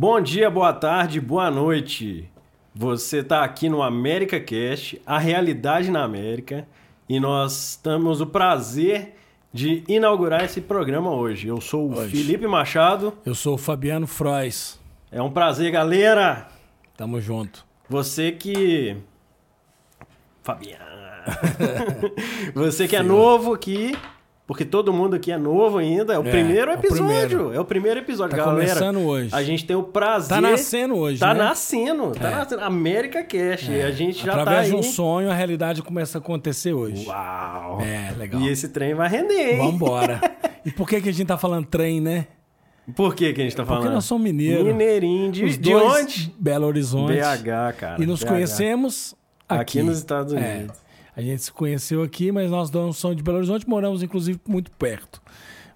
[0.00, 2.26] Bom dia, boa tarde, boa noite.
[2.74, 6.66] Você está aqui no América Cast, a realidade na América,
[7.06, 9.14] e nós temos o prazer
[9.52, 11.48] de inaugurar esse programa hoje.
[11.48, 12.16] Eu sou o Hoje.
[12.16, 13.12] Felipe Machado.
[13.26, 14.80] Eu sou o Fabiano Frois.
[15.12, 16.48] É um prazer, galera.
[16.96, 17.66] Tamo junto.
[17.86, 18.96] Você que
[20.42, 20.82] Fabiano.
[22.56, 23.94] Você que é novo aqui,
[24.50, 26.12] porque todo mundo aqui é novo ainda.
[26.12, 27.04] É o É, primeiro é o episódio.
[27.06, 27.52] primeiro.
[27.54, 28.66] É o primeiro episódio, Tá galera.
[28.68, 29.28] começando hoje.
[29.32, 30.28] A gente tem o prazer.
[30.28, 31.38] Tá nascendo hoje, Tá né?
[31.44, 32.10] nascendo.
[32.10, 32.34] Tá É.
[32.34, 32.64] nascendo.
[32.64, 33.68] América Cash.
[33.86, 34.70] A gente já Através tá aí.
[34.70, 37.06] de um sonho, a realidade começa a acontecer hoje.
[37.06, 37.80] Uau.
[37.80, 38.40] É, legal.
[38.40, 39.58] E esse trem vai render, hein?
[39.58, 40.20] Vambora.
[40.66, 42.26] e por que, que a gente tá falando trem, né?
[42.96, 43.82] Por que, que a gente tá falando?
[43.82, 44.66] Porque nós somos mineiros.
[44.66, 45.30] Mineirinho.
[45.30, 46.34] De, de onde?
[46.36, 47.12] Belo Horizonte.
[47.12, 48.02] BH, cara.
[48.02, 48.28] E nos BH.
[48.28, 49.14] conhecemos
[49.48, 49.60] aqui.
[49.60, 50.56] Aqui nos Estados É.
[50.56, 50.89] Unidos.
[51.16, 54.70] A gente se conheceu aqui, mas nós não somos de Belo Horizonte, moramos inclusive muito
[54.72, 55.20] perto.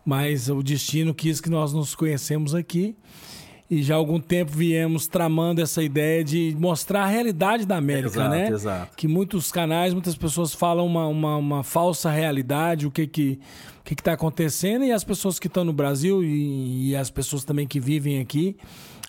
[0.04, 2.96] Mas o destino quis que nós nos conhecemos aqui.
[3.70, 8.08] E já há algum tempo viemos tramando essa ideia de mostrar a realidade da América,
[8.08, 8.48] Exato, né?
[8.48, 8.96] exato.
[8.96, 13.40] Que muitos canais, muitas pessoas falam uma, uma, uma falsa realidade, o que que
[13.80, 17.44] o que está acontecendo, e as pessoas que estão no Brasil e, e as pessoas
[17.44, 18.56] também que vivem aqui,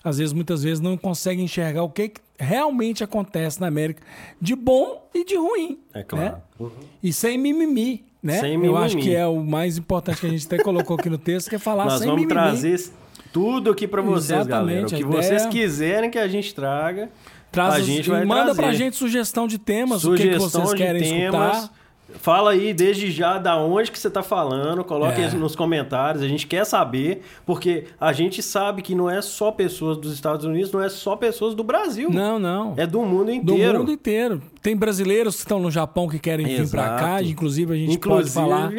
[0.04, 4.02] às vezes, muitas vezes, não conseguem enxergar o que, que realmente acontece na América,
[4.40, 5.78] de bom e de ruim.
[5.94, 6.24] É claro.
[6.24, 6.34] né?
[6.58, 6.70] Uhum.
[7.02, 8.40] E sem mimimi, né?
[8.40, 8.78] Sem Eu mimimi.
[8.84, 11.56] acho que é o mais importante que a gente até colocou aqui no texto, que
[11.56, 12.32] é falar Nós sem vamos mimimi.
[12.38, 12.90] trazer
[13.32, 14.86] tudo aqui pra vocês, Exatamente, galera.
[14.86, 17.10] O que ideia- vocês quiserem que a gente traga,
[17.52, 18.62] Traz a os- gente e vai manda trazer.
[18.62, 21.56] pra gente sugestão de temas, o que, que Sugestão vocês querem temas.
[21.58, 21.75] escutar.
[22.20, 25.30] Fala aí desde já da onde que você tá falando, coloque É.
[25.32, 29.96] nos comentários, a gente quer saber, porque a gente sabe que não é só pessoas
[29.96, 32.10] dos Estados Unidos, não é só pessoas do Brasil.
[32.10, 32.74] Não, não.
[32.76, 33.78] É do mundo Do inteiro.
[33.80, 34.42] mundo inteiro.
[34.62, 37.02] Tem brasileiros que estão no Japão que querem vir pra Exato.
[37.02, 38.72] cá, inclusive a gente Inclusive, pode falar.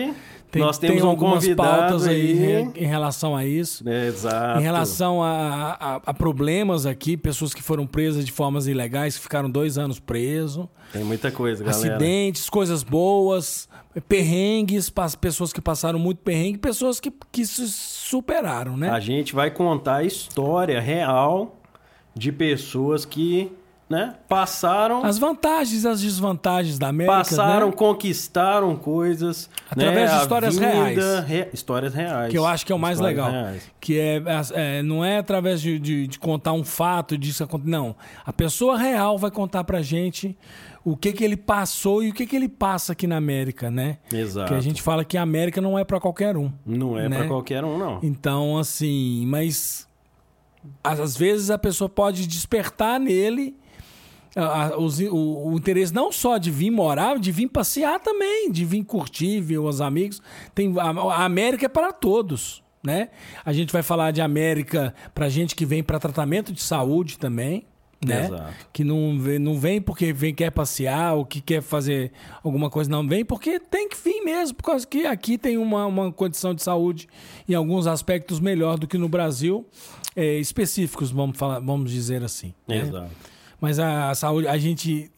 [0.58, 2.72] Tem, nós temos tem um algumas convidado pautas aí aí.
[2.76, 3.88] em- relação a isso.
[3.88, 4.60] É, Exato.
[4.60, 9.22] Em relação a, a- a problemas aqui, pessoas que foram presas de formas ilegais, que
[9.24, 11.96] ficaram dois anos presos, Tem muita coisa, galera.
[11.96, 13.68] acidentes, coisas boas,
[14.08, 18.90] perrengues, pessoas que passaram muito perrengue, pessoas que, que se superaram, né?
[18.90, 21.60] A gente vai contar a história real
[22.16, 23.52] de pessoas que,
[23.90, 27.16] né, passaram, As vantagens e as desvantagens da América.
[27.18, 27.74] passaram, né?
[27.74, 31.26] conquistaram coisas, Através né, de histórias vida, reais.
[31.26, 32.30] re- histórias reais.
[32.30, 33.32] Que eu acho que é o mais Histórias legal.
[33.32, 33.72] reais.
[33.80, 34.22] Que é,
[34.54, 37.96] é, não é através de, de, de contar um fato disso Não.
[38.26, 40.38] A pessoa real vai contar pra gente
[40.84, 44.00] o que, que ele passou e o que, que ele passa aqui na América, né?
[44.12, 44.50] Exato.
[44.52, 46.52] Que a gente fala que a América não é pra qualquer um.
[46.66, 47.20] Não é né?
[47.20, 48.00] pra qualquer um, não.
[48.04, 49.88] Então, assim, mas
[50.84, 53.56] às vezes a pessoa pode despertar nele
[54.36, 58.52] a- a- os- o, o interesse não só de vir morar, de vir passear também,
[58.52, 60.22] de vir curtir, ver os amigos.
[60.54, 63.10] Tem, a, a América é para todos, né?
[63.46, 67.66] A gente vai falar de América para gente que vem para tratamento de saúde também.
[68.06, 68.26] Né?
[68.28, 68.54] Exato.
[68.72, 72.12] Que não vem, não vem porque vem, quer passear ou que quer fazer
[72.44, 75.84] alguma coisa, não vem porque tem que vir mesmo, por causa que aqui tem uma,
[75.88, 77.08] uma condição de saúde
[77.50, 79.66] em alguns aspectos melhor do que no Brasil,
[80.16, 82.54] é, específicos, vamos, falar, vamos dizer assim.
[82.68, 82.84] né?
[83.60, 85.12] Mas a, saúde, a gente,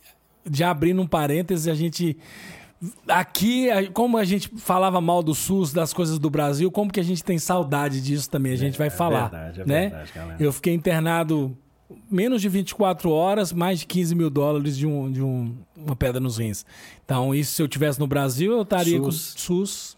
[0.52, 2.18] já abrindo um parêntese, a gente.
[3.08, 7.04] Aqui, como a gente falava mal do SUS, das coisas do Brasil, como que a
[7.04, 8.54] gente tem saudade disso também?
[8.54, 9.30] A gente vai falar.
[9.30, 9.82] verdade, é né?
[9.90, 10.38] verdade, galera.
[10.44, 11.58] Eu fiquei internado
[12.10, 16.22] menos de 24 horas, mais de 15 mil dólares de, um, de um- uma pedra
[16.22, 16.66] nos rins.
[17.04, 19.34] Então, isso se eu tivesse no Brasil, eu estaria SUS.
[19.34, 19.98] com SUS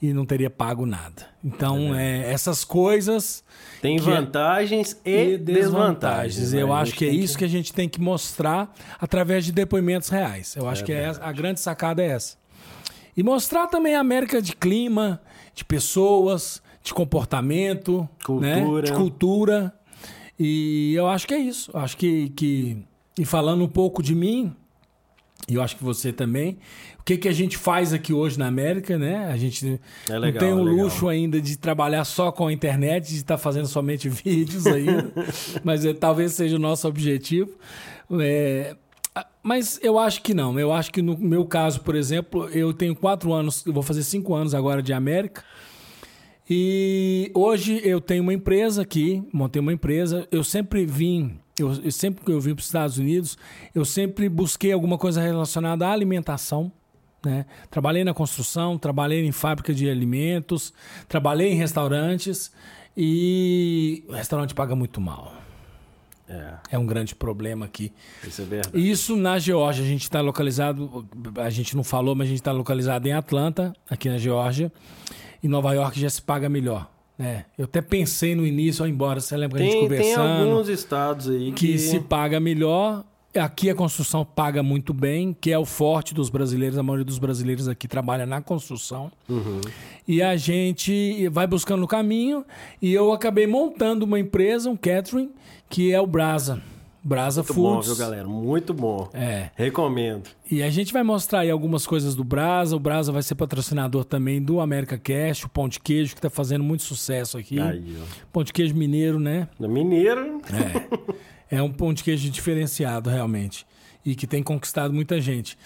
[0.00, 1.26] e não teria pago nada.
[1.42, 3.42] Então, é, essas coisas
[3.80, 6.52] Tem que é- vantagens e, desvantagens.
[6.52, 6.62] né?
[6.62, 10.08] Eu A acho que é isso que a gente tem que mostrar através de depoimentos
[10.08, 10.54] reais.
[10.56, 12.36] Eu acho que é essa- a grande sacada é essa.
[13.16, 15.20] E mostrar também a América de clima,
[15.54, 18.06] de pessoas, de comportamento,
[18.40, 18.60] né?
[18.60, 18.82] Cultura.
[18.86, 19.74] de cultura.
[20.38, 21.70] E eu acho que é isso.
[21.72, 22.76] Eu acho que, que.
[23.18, 24.54] E falando um pouco de mim,
[25.54, 26.58] eu acho que você também.
[26.98, 29.26] O que, que a gente faz aqui hoje na América, né?
[29.26, 32.52] A gente É não legal, tem o é luxo ainda de trabalhar só com a
[32.52, 35.12] internet, de estar fazendo somente vídeos ainda.
[35.62, 37.52] mas é, talvez seja o nosso objetivo.
[38.20, 38.76] É,
[39.42, 40.58] mas eu acho que não.
[40.58, 44.34] Eu acho que no meu caso, por exemplo, eu tenho quatro anos, vou fazer cinco
[44.34, 45.44] anos agora de América.
[46.48, 50.26] E hoje eu tenho uma empresa aqui, montei uma empresa.
[50.30, 53.38] Eu sempre vim, eu, eu sempre que eu vim para os Estados Unidos,
[53.74, 56.70] eu sempre busquei alguma coisa relacionada à alimentação.
[57.24, 57.46] Né?
[57.70, 60.72] Trabalhei na construção, trabalhei em fábrica de alimentos,
[61.08, 62.52] trabalhei em restaurantes
[62.96, 65.34] e o restaurante paga muito mal.
[66.28, 67.92] É, É um grande problema aqui.
[68.26, 68.90] isso é verdade.
[68.90, 69.84] Isso na Geórgia.
[69.84, 71.06] A gente está localizado,
[71.36, 74.72] a gente não falou, mas a gente está localizado em Atlanta, aqui na Geórgia.
[75.42, 76.90] Em Nova York já se paga melhor.
[77.18, 77.46] Né?
[77.56, 80.50] Eu até pensei no início, ó, embora você lembra que a gente Tem, tem conversando,
[80.50, 83.04] alguns estados aí que, que se paga melhor.
[83.34, 86.78] Aqui a construção paga muito bem, que é o forte dos brasileiros.
[86.78, 89.12] A maioria dos brasileiros aqui trabalha na construção.
[89.28, 89.60] Uhum.
[90.08, 92.46] E a gente vai buscando o caminho.
[92.80, 95.30] E eu acabei montando uma empresa, um catering,
[95.68, 96.62] que é o Brasa.
[97.06, 97.86] Brasa Muito bom, Foods.
[97.86, 98.26] viu, galera?
[98.26, 99.08] Muito bom.
[99.14, 99.50] É.
[99.54, 100.24] Recomendo.
[100.50, 102.74] E a gente vai mostrar aí algumas coisas do Brasa.
[102.74, 106.28] O Brasa vai ser patrocinador também do América Cash, o pão de queijo, que está
[106.28, 107.60] fazendo muito sucesso aqui.
[107.60, 108.04] Aí, ó.
[108.32, 109.46] Pão de queijo mineiro, né?
[109.56, 110.40] No Mineiro,
[111.48, 113.64] É um pão de queijo diferenciado, realmente.
[114.04, 115.56] E que tem conquistado muita gente.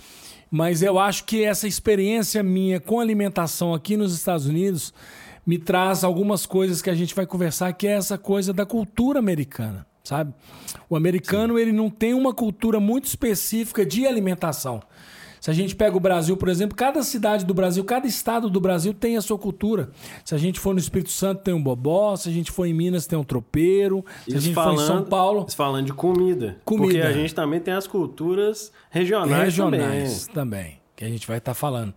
[0.51, 4.93] Mas eu acho que essa experiência minha com alimentação aqui nos Estados Unidos
[5.47, 9.19] me traz algumas coisas que a gente vai conversar, que é essa coisa da cultura
[9.19, 10.35] americana, sabe?
[10.89, 14.83] O americano, ele não tem uma cultura muito específica de alimentação.
[15.41, 18.61] Se a gente pega o Brasil, por exemplo, cada cidade do Brasil, cada estado do
[18.61, 19.91] Brasil tem a sua cultura.
[20.25, 22.15] Se a gente for no Espírito Santo, tem um bobó.
[22.17, 24.05] Se a gente for em Minas, tem um tropeiro.
[24.25, 26.59] Se a isso gente for em São Paulo, falando de comida.
[26.65, 26.93] Comida.
[26.93, 30.81] Porque a gente também tem as culturas regionais, regionais também.
[30.95, 31.95] que a gente vai estar falando.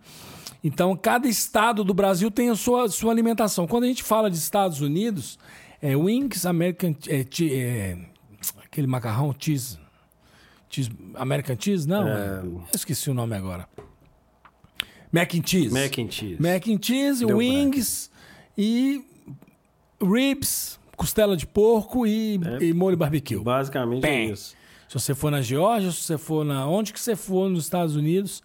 [0.62, 3.66] Então, cada estado do Brasil tem a sua, sua alimentação.
[3.66, 5.38] Quando a gente fala de Estados Unidos,
[5.86, 6.94] é Wings, American...
[7.08, 7.98] É, che- é,
[8.64, 9.78] aquele macarrão, cheese,
[10.70, 10.90] cheese...
[11.14, 11.86] American cheese?
[11.86, 13.68] Não, é, eu esqueci o nome agora.
[15.12, 15.72] Mac and cheese.
[15.72, 16.40] Mac and cheese.
[16.40, 18.10] Mac and cheese, Deu wings
[18.56, 19.04] e
[20.02, 23.38] ribs, costela de porco e, e molho barbecue.
[23.38, 24.56] Basicamente é isso.
[24.88, 27.94] Se você for na Geórgia, se você for na onde que você for nos Estados
[27.94, 28.42] Unidos,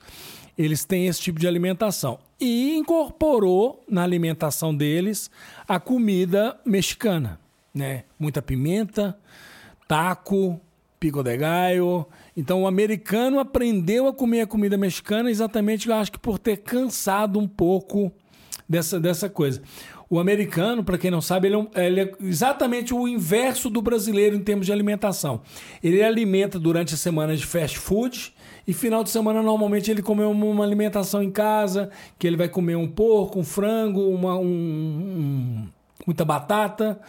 [0.57, 2.19] eles têm esse tipo de alimentação.
[2.39, 5.29] E incorporou na alimentação deles
[5.67, 7.39] a comida mexicana,
[7.73, 8.03] né?
[8.17, 9.17] Muita pimenta,
[9.87, 10.59] taco,
[10.99, 12.07] pico de gallo.
[12.35, 16.57] Então o americano aprendeu a comer a comida mexicana exatamente, eu acho que por ter
[16.57, 18.11] cansado um pouco
[18.67, 19.61] dessa, dessa coisa.
[20.09, 23.81] O americano, para quem não sabe, ele é, um- ele é exatamente o inverso do
[23.81, 25.41] brasileiro em termos de alimentação.
[25.83, 28.33] Ele alimenta durante a semana de fast food
[28.69, 31.89] e final de semana normalmente ele come uma, alimentação em casa,
[32.19, 35.67] que ele vai comer um porco, um frango, uma, um- um-
[36.05, 36.99] muita batata.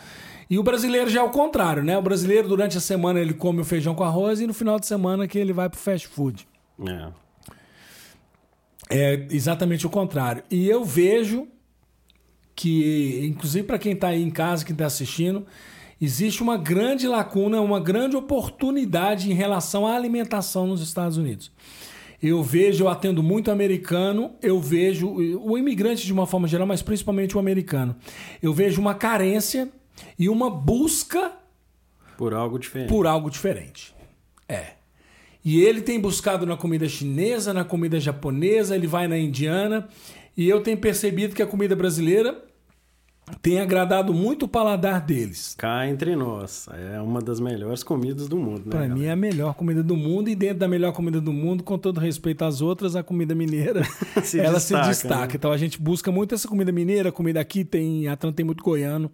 [0.49, 1.99] E o brasileiro já é o contrário, né?
[1.99, 4.87] O brasileiro durante a semana ele come o feijão com arroz e no final de
[4.87, 6.47] semana que ele vai pro fast food.
[6.89, 7.09] É.
[8.89, 10.43] É exatamente o contrário.
[10.51, 11.47] E eu vejo
[12.57, 15.47] que, inclusive para quem está aí em casa, quem está assistindo,
[16.01, 21.53] existe uma grande lacuna, uma grande oportunidade em relação à alimentação nos Estados Unidos.
[22.23, 26.83] Eu vejo, eu atendo muito americano, eu vejo o imigrante de uma forma geral, mas
[26.83, 27.97] principalmente o americano.
[28.43, 29.71] Eu vejo uma carência
[30.19, 31.33] e uma busca
[32.19, 32.89] Por algo diferente.
[32.89, 33.95] por algo diferente.
[34.47, 34.73] É.
[35.43, 39.89] E ele tem buscado na comida chinesa, na comida japonesa, ele vai na indiana.
[40.37, 42.45] E eu tenho percebido que a comida brasileira
[43.43, 45.55] tem agradado muito o paladar deles.
[45.57, 46.69] Cá entre nós.
[46.73, 48.71] É uma das melhores comidas do mundo, né?
[48.71, 51.63] Para mim é a melhor comida do mundo e dentro da melhor comida do mundo,
[51.63, 53.83] com todo respeito às outras, a comida mineira,
[54.23, 55.27] Se ela destaca, se destaca.
[55.27, 55.33] né?
[55.35, 59.11] Então a gente busca muito essa comida mineira, comida aqui tem, Atlanta tem muito goiano,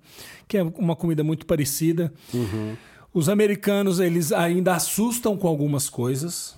[0.49, 2.13] que é uma comida muito parecida.
[2.33, 2.77] Uhum.
[3.13, 6.55] Os americanos, eles ainda assustam com algumas coisas.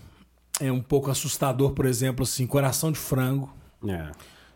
[0.61, 3.49] É um pouco assustador, por exemplo, assim, coração de frango.
[3.87, 4.11] É.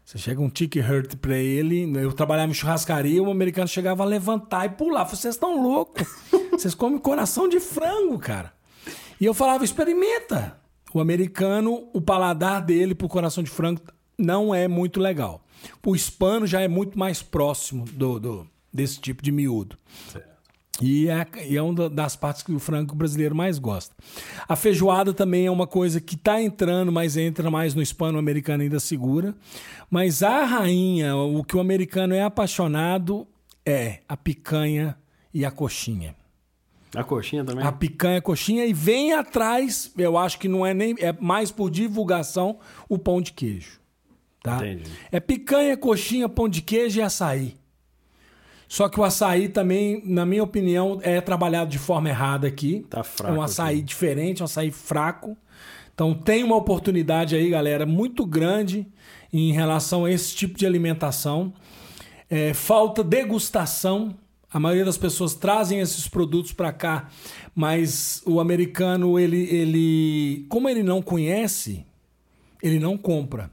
[0.05, 1.85] Você chega um tique hurt pra ele.
[1.97, 5.05] Eu trabalhava em churrascaria, o americano chegava a levantar e pular.
[5.05, 6.07] Vocês estão loucos.
[6.53, 8.53] Vocês comem coração de frango, cara.
[9.21, 10.59] E eu falava, experimenta.
[10.93, 13.81] O americano, o paladar dele pro coração de frango
[14.19, 15.43] não é muito legal.
[15.87, 19.79] O hispano já é muito mais próximo do, do- desse tipo de miúdo.
[20.81, 23.95] E é, e é uma das partes que o frango brasileiro mais gosta.
[24.49, 28.63] A feijoada também é uma coisa que está entrando, mas entra mais no hispano, americano
[28.63, 29.35] ainda segura.
[29.91, 33.27] Mas a rainha, o que o americano é apaixonado
[33.67, 34.97] é a picanha
[35.33, 36.17] e a coxinha.
[36.95, 37.65] A coxinha também?
[37.65, 41.51] A picanha, a coxinha e vem atrás, eu acho que não é nem é mais
[41.51, 43.81] por divulgação o pão de queijo,
[44.43, 44.57] tá?
[44.57, 44.91] Entendi.
[45.11, 47.57] É picanha, coxinha, pão de queijo e açaí.
[48.73, 52.87] Só que o açaí também, na minha opinião, é trabalhado de forma errada aqui.
[52.89, 53.85] Tá fraco É um açaí aqui.
[53.85, 55.37] diferente, um açaí fraco.
[55.93, 58.87] Então tem uma oportunidade aí, galera, muito grande
[59.31, 61.53] em relação a esse tipo de alimentação.
[62.31, 64.17] É, falta degustação.
[64.51, 67.11] A maioria das pessoas trazem esses produtos para cá,
[67.55, 71.85] mas o americano, ele, ele, como ele não conhece,
[72.63, 73.51] ele não compra.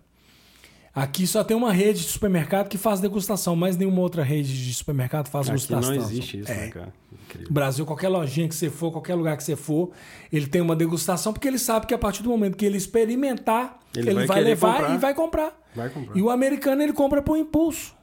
[1.01, 4.73] Aqui só tem uma rede de supermercado que faz degustação, mas nenhuma outra rede de
[4.73, 5.95] supermercado faz Aqui degustação.
[5.95, 6.55] não existe isso, É.
[6.55, 6.93] né, cara?
[7.25, 7.47] Incrível.
[7.53, 9.91] Brasil, qualquer lojinha que você for, qualquer lugar que você for,
[10.31, 13.79] ele tem uma degustação, porque ele sabe que a partir do momento que ele experimentar,
[13.95, 14.95] Ele ele, vai vai, levar comprar.
[14.95, 15.61] e vai comprar.
[15.75, 16.17] Vai comprar.
[16.17, 17.95] E o americano, ele compra por impulso.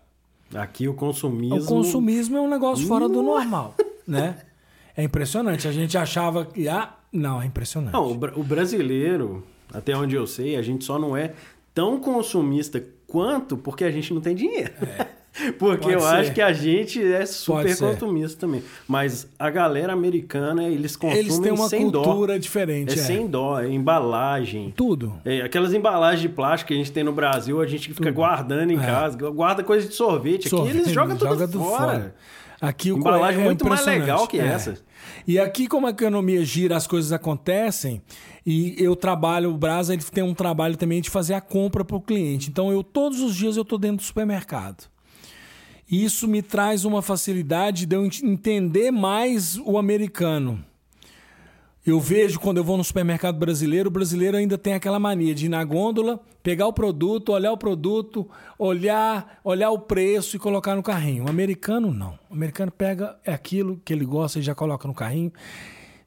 [0.54, 1.56] Aqui o consumismo.
[1.56, 3.74] O consumismo é um negócio fora do normal,
[4.06, 4.38] né?
[4.96, 5.66] É impressionante.
[5.68, 6.68] A gente achava que.
[6.68, 7.92] Ah, não, é impressionante.
[7.92, 11.32] Não, o brasileiro, até onde eu sei, a gente só não é
[11.76, 14.72] tão consumista quanto porque a gente não tem dinheiro.
[15.58, 16.06] porque Pode eu ser.
[16.06, 18.62] acho que a gente é super consumista também.
[18.88, 22.38] Mas a galera americana, eles consumem Eles têm uma sem cultura dó.
[22.38, 22.90] diferente.
[22.90, 24.72] É, É, sem dó, é embalagem.
[24.74, 25.12] Tudo.
[25.26, 28.70] É, aquelas embalagens de plástico que a gente tem no Brasil, a gente fica guardando
[28.70, 28.86] em É.
[28.86, 30.46] casa, guarda coisa de sorvete.
[30.46, 32.14] Aqui eles Sorvete, jogam tudo joga tudo fora.
[32.58, 34.46] Aqui o Embalagem é muito mais legal que É.
[34.46, 34.78] essa.
[35.26, 38.00] E aqui, como a economia gira, as coisas acontecem.
[38.44, 41.96] E eu trabalho, o Brasa ele tem um trabalho também de fazer a compra para
[41.96, 42.48] o cliente.
[42.50, 44.88] Então, eu todos os dias eu estou dentro do supermercado.
[45.90, 50.64] E isso me traz uma facilidade de eu ent- entender mais o americano.
[51.86, 55.46] Eu vejo quando eu vou no supermercado brasileiro, o brasileiro ainda tem aquela mania de
[55.46, 58.28] ir na gôndola, pegar o produto, olhar o produto,
[58.58, 61.24] olhar, olhar o preço e colocar no carrinho.
[61.26, 62.18] O americano não.
[62.28, 65.32] O americano pega é aquilo que ele gosta e já coloca no carrinho.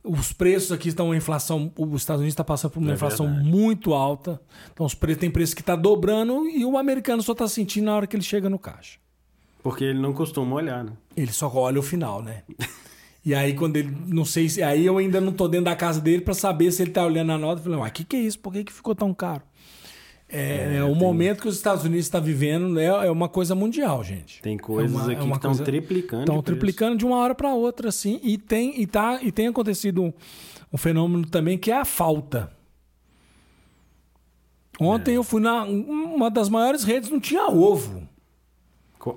[0.03, 3.27] Os preços aqui estão uma inflação, os Estados Unidos está passando por uma É inflação
[3.27, 3.49] verdade.
[3.49, 4.41] muito alta.
[4.73, 7.95] Então os preços tem preço que está dobrando e o americano só está sentindo na
[7.95, 8.99] hora que ele chega no caixa.
[9.63, 10.91] Porque ele não costuma olhar, né?
[11.15, 12.43] Ele só olha o final, né?
[13.25, 13.95] E aí, quando ele.
[14.07, 14.63] Não sei se.
[14.63, 17.31] Aí eu ainda não tô dentro da casa dele pra saber se ele tá olhando
[17.33, 17.59] a nota.
[17.59, 18.39] Eu falei, uai, o que, que é isso?
[18.39, 19.43] Por que, que ficou tão caro?
[20.31, 24.03] É, é o momento que os Estados Unidos estão vivendo né, é uma coisa mundial,
[24.03, 24.41] gente.
[24.43, 26.21] Tem coisas É uma- é aqui uma que estão triplicando.
[26.21, 28.19] Estão triplicando de uma hora para outra, assim.
[28.23, 30.13] E tem, e, tá, e tem acontecido um,
[30.71, 32.51] um fenômeno também que é a falta.
[34.79, 38.07] Ontem eu fui na uma das maiores redes, não tinha ovo.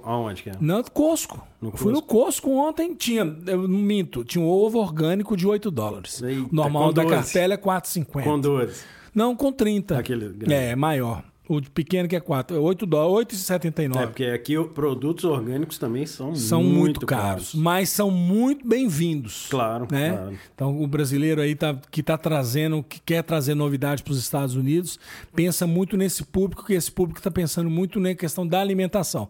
[0.04, 0.52] Aonde que é?
[0.60, 1.46] Não, Costco.
[1.60, 5.70] No Fui no Costco ontem, tinha, eu não minto, tinha um ovo orgânico de 8
[5.70, 6.22] dólares.
[6.22, 7.14] Eita, normal da 12.
[7.16, 8.22] cartela é 4,50.
[8.22, 8.82] Com 12.
[9.14, 9.98] Não, com 30.
[9.98, 10.54] Aquele grande.
[10.54, 11.24] É, maior.
[11.48, 13.96] O pequeno que é 4, é 8 dólares, 8,79.
[13.96, 19.48] É, porque aqui produtos orgânicos também são, são muito, caros, mas são muito bem-vindos.
[19.50, 20.12] Claro, né?
[20.12, 20.38] claro.
[20.54, 24.54] Então o brasileiro aí tá, que está trazendo, que quer trazer novidade para os Estados
[24.54, 25.00] Unidos,
[25.34, 29.28] pensa muito nesse público, que esse público está pensando muito na questão da alimentação.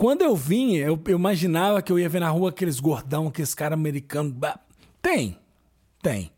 [0.00, 3.52] Quando eu vim, eu, eu imaginava que eu ia ver na rua aqueles gordão, aqueles
[3.52, 4.32] caras americanos.
[5.02, 5.36] Tem,
[6.02, 6.30] tem.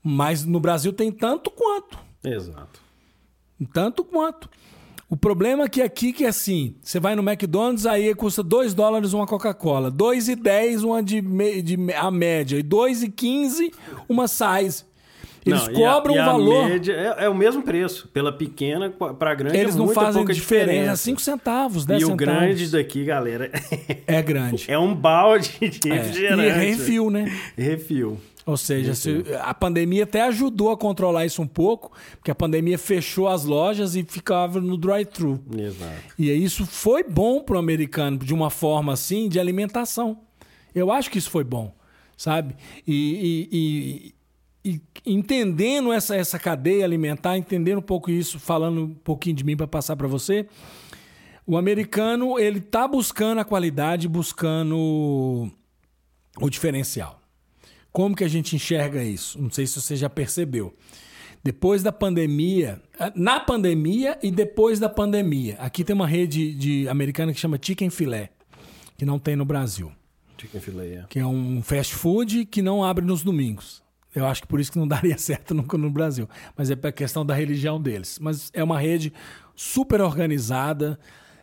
[0.00, 1.98] Mas no Brasil tem tanto quanto.
[2.22, 2.80] Exato.
[3.72, 4.48] Tanto quanto.
[5.08, 8.74] O problema é que aqui que é assim, você vai no McDonald's, aí custa 2
[8.74, 13.74] dólares uma Coca-Cola, 2,10 uma de, me- de a média, e 2,15
[14.08, 14.84] uma size.
[15.44, 18.08] Eles Não, e a- cobram e um a valor, média é, é o mesmo preço.
[18.08, 20.96] Pela pequena para grande eles é não fazem diferença, diferença.
[20.96, 22.34] 5 centavos, 10 E o centavos.
[22.34, 23.50] grande daqui, galera,
[24.06, 24.64] É grande.
[24.70, 25.94] é um balde de É.
[25.94, 26.42] refrigerante.
[26.42, 27.32] E refil, né?
[27.56, 28.20] Refil.
[28.46, 32.76] Ou seja, se- a pandemia até ajudou a controlar isso um pouco, porque a pandemia
[32.78, 35.40] fechou as lojas e ficava no drive-thru.
[35.56, 35.92] Exato.
[36.18, 40.18] E isso foi bom pro americano, de uma forma assim, de alimentação.
[40.74, 41.72] Eu acho que isso foi bom,
[42.16, 42.56] sabe?
[42.86, 44.14] E, e-
[44.64, 49.56] e- entendendo essa, essa cadeia alimentar, entendendo um pouco isso, falando um pouquinho de mim
[49.56, 50.46] para passar para você,
[51.46, 55.50] o americano ele tá buscando a qualidade, buscando
[56.40, 57.20] o diferencial.
[57.92, 59.40] Como que a gente enxerga isso?
[59.40, 60.74] Não sei se você já percebeu.
[61.42, 62.80] Depois da pandemia,
[63.14, 67.88] na pandemia e depois da pandemia, aqui tem uma rede de americana que chama Chicken
[67.88, 68.30] Filé,
[68.98, 69.90] que não tem no Brasil,
[70.40, 71.04] Chicken filé, é.
[71.08, 73.82] que é um fast food que não abre nos domingos.
[74.14, 76.90] Eu acho que por isso que não daria certo nunca no Brasil, mas é para
[76.92, 78.18] questão da religião deles.
[78.20, 79.12] Mas é uma rede
[79.54, 80.98] super organizada,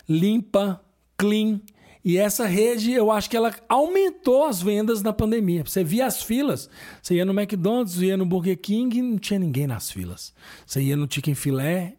[0.08, 0.82] limpa,
[1.18, 1.60] clean.
[2.04, 5.64] E essa rede, eu acho que ela aumentou as vendas na pandemia.
[5.66, 6.70] Você via as filas.
[7.02, 10.34] Você ia no McDonald's, ia no Burger King, não tinha ninguém nas filas.
[10.66, 11.96] Você ia no Chicken Filé,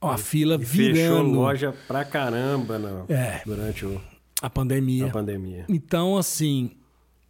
[0.00, 3.42] ó, a fila Fechou virando loja pra caramba no- É.
[3.44, 4.00] durante o-
[4.40, 5.06] a pandemia.
[5.06, 5.64] a pandemia.
[5.68, 6.70] Então, assim,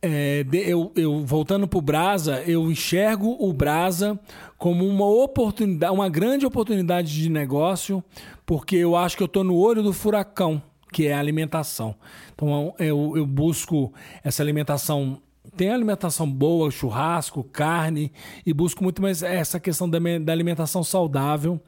[0.02, 4.18] é, eu, eu voltando pro Brasa, eu enxergo o Brasa
[4.58, 8.04] como uma oportunidade, uma grande oportunidade de negócio,
[8.44, 10.62] porque eu acho que eu estou no olho do furacão,
[10.92, 11.94] que é a alimentação.
[12.34, 15.20] Então, eu, eu busco essa alimentação.
[15.56, 18.12] Tem alimentação boa, churrasco, carne,
[18.44, 21.60] e busco muito mais essa questão da, da alimentação saudável.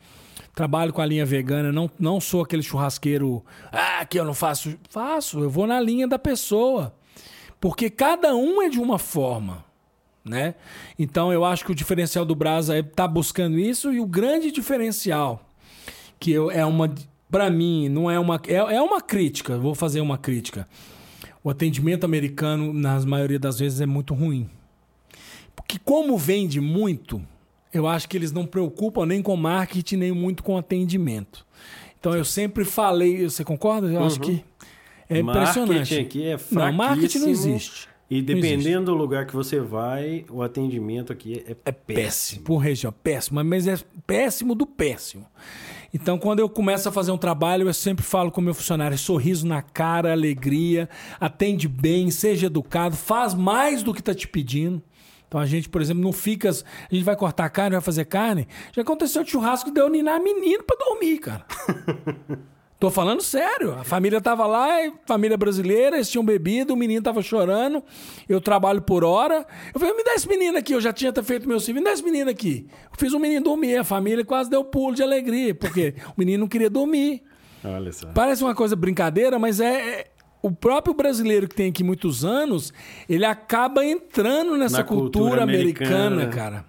[0.54, 4.76] Trabalho com a linha vegana, não, não sou aquele churrasqueiro, ah, que eu não faço.
[4.90, 6.94] Faço, eu vou na linha da pessoa.
[7.60, 9.64] Porque cada um é de uma forma,
[10.24, 10.54] né?
[10.98, 14.50] Então eu acho que o diferencial do Brasa é estar buscando isso e o grande
[14.50, 15.44] diferencial
[16.18, 16.92] que eu, é uma
[17.30, 20.68] para mim não é uma é, é uma crítica, vou fazer uma crítica.
[21.42, 24.48] O atendimento americano nas maioria das vezes é muito ruim.
[25.54, 27.22] Porque como vende muito,
[27.72, 31.46] eu acho que eles não preocupam nem com marketing, nem muito com atendimento.
[31.98, 33.88] Então eu sempre falei, você concorda?
[33.88, 34.44] Eu acho que
[35.08, 35.76] É impressionante.
[35.78, 37.54] Marketing aqui é Não, marketing não fraquíssimo.
[37.54, 37.88] existe.
[38.10, 42.42] E dependendo do lugar que você vai, o atendimento aqui é, É péssimo.
[42.42, 43.42] Por região, péssimo.
[43.44, 45.26] Mas é péssimo do péssimo.
[45.92, 48.96] Então, quando eu começo a fazer um trabalho, eu sempre falo com o meu funcionário:
[48.96, 50.88] sorriso na cara, alegria,
[51.20, 54.82] atende bem, seja educado, faz mais do que está te pedindo.
[55.26, 56.48] Então a gente, por exemplo, não fica.
[56.48, 58.48] A gente vai cortar carne, vai fazer carne.
[58.72, 61.44] Já aconteceu de churrasco de eu ninar menino pra dormir, cara.
[62.78, 63.72] Tô falando sério.
[63.72, 64.68] A família tava lá,
[65.04, 67.82] família brasileira, eles tinham bebido, o menino tava chorando.
[68.28, 69.44] Eu trabalho por hora.
[69.74, 70.74] Eu falei, me dá esse menino aqui.
[70.74, 72.68] Eu já tinha até feito meu serviço, me dá esse menino aqui.
[72.84, 76.42] Eu fiz o menino dormir, a família quase deu pulo de alegria, porque o menino
[76.42, 77.22] não queria dormir.
[77.64, 78.06] Olha só.
[78.12, 80.00] Parece uma coisa brincadeira, mas é.
[80.00, 80.06] é-
[80.40, 82.72] o próprio brasileiro que tem aqui muitos anos,
[83.08, 86.28] ele acaba entrando nessa cultura, cultura americana, americana.
[86.32, 86.64] cara.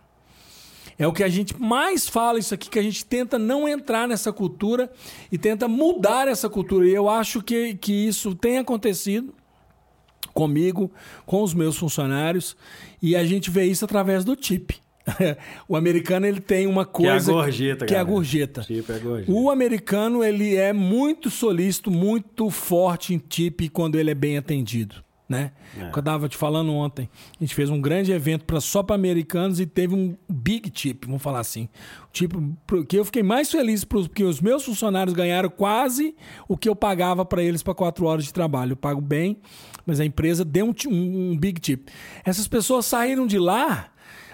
[1.00, 4.06] É o que a gente mais fala isso aqui, que a gente tenta não entrar
[4.06, 4.92] nessa cultura
[5.32, 6.86] e tenta mudar essa cultura.
[6.86, 9.34] E eu acho que, que isso tem acontecido
[10.34, 10.92] comigo,
[11.26, 12.56] com os meus funcionários,
[13.02, 14.72] e a gente vê isso através do tip.
[15.70, 18.62] o americano ele tem uma Que é a coisa gorjeta, que é a gorjeta.
[18.62, 19.32] Tipo, é a gorjeta.
[19.32, 25.02] O americano ele é muito solícito, muito forte em tip quando ele é bem atendido,
[25.30, 25.52] né?
[25.80, 25.92] É.
[25.96, 27.08] Eu tava te falando ontem,
[27.40, 31.06] a gente fez um grande evento pra, só para americanos e teve um big tip,
[31.06, 31.70] vamos falar assim.
[32.12, 32.42] Tipo,
[32.88, 36.16] que eu fiquei mais feliz porque os meus funcionários ganharam quase
[36.48, 38.72] o que eu pagava para eles para quatro horas de trabalho.
[38.72, 39.38] Eu pago bem,
[39.86, 41.88] mas a empresa deu um, um- um big tip.
[42.26, 43.92] Essas pessoas saíram de lá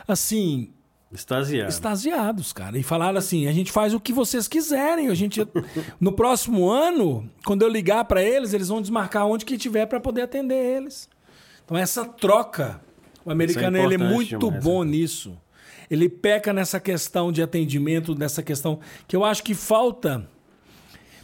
[0.07, 0.69] assim,
[1.12, 1.69] Extasiado.
[1.69, 2.77] extasiados, cara.
[2.77, 5.07] E falaram assim: a gente faz o que vocês quiserem.
[5.07, 5.45] A gente,
[6.00, 10.00] no próximo ano, quando eu ligar para eles, eles vão desmarcar onde que tiver para
[10.00, 11.09] poder atender eles.
[11.63, 12.81] Então, essa troca,
[13.24, 14.91] o americano ele é muito demais, bom né?
[14.91, 15.38] nisso.
[15.89, 20.27] Ele peca nessa questão de atendimento, nessa questão que eu acho que falta.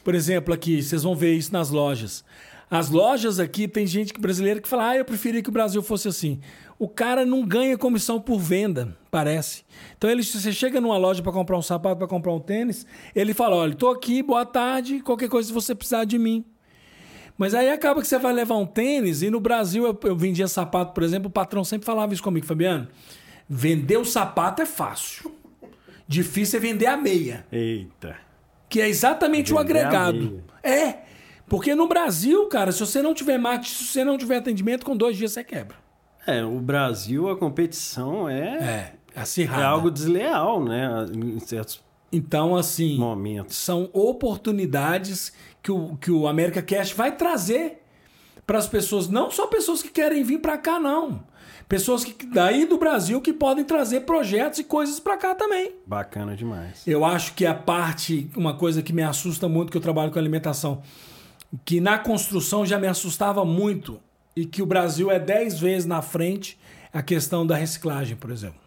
[0.04, 2.24] Por exemplo, aqui, vocês vão ver isso nas lojas.
[2.72, 6.08] As lojas aqui, tem gente brasileira que fala, ah, eu preferia que o Brasil fosse
[6.08, 6.40] assim.
[6.80, 9.66] O cara não ganha comissão por venda, parece.
[9.98, 12.88] Então, ele, se você chega numa loja para comprar um sapato, para comprar um tênis,
[13.14, 16.46] ele fala, olha, tô aqui, boa tarde, qualquer coisa se você precisar de mim.
[17.38, 20.48] Mas aí acaba que você vai levar um tênis, e no Brasil eu, eu vendia
[20.48, 22.88] sapato, por exemplo, o patrão sempre falava isso comigo, Fabiano,
[23.50, 25.30] vender o sapato é fácil.
[26.08, 27.46] Difícil é vender a meia.
[27.52, 28.16] Eita.
[28.70, 30.42] Que é exatamente o Vender a agregado.
[30.64, 31.11] É.
[31.52, 34.96] Porque no Brasil, cara, se você não tiver marketing, se você não tiver atendimento, com
[34.96, 35.76] dois dias você quebra.
[36.26, 39.20] É, o Brasil, a competição é, É.
[39.20, 39.62] Acirrada.
[39.62, 40.88] é algo desleal, né?
[41.14, 43.58] Em certos Então, assim, momentos.
[43.58, 47.82] são oportunidades que o, que o América Cash vai trazer
[48.48, 51.22] para as pessoas, não só pessoas que querem vir para cá, não.
[51.68, 55.74] Pessoas que daí do Brasil que podem trazer projetos e coisas para cá também.
[55.86, 56.88] Bacana demais.
[56.88, 60.18] Eu acho que a parte, uma coisa que me assusta muito, que eu trabalho com
[60.18, 60.82] alimentação,
[61.66, 64.00] que na construção já me assustava muito,
[64.36, 66.58] e que o Brasil é 10 vezes na frente,
[66.94, 68.60] é a questão da reciclagem, por exemplo.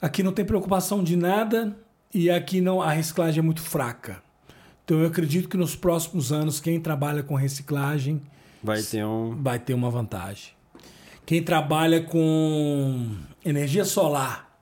[0.00, 1.74] Aqui não tem preocupação de nada
[2.12, 4.22] e aqui não a reciclagem é muito fraca.
[4.84, 8.20] Então eu acredito que nos próximos anos quem trabalha com reciclagem
[8.62, 9.42] Vai ter um.
[9.42, 10.52] vai ter uma vantagem.
[11.24, 14.58] Quem trabalha com energia solar.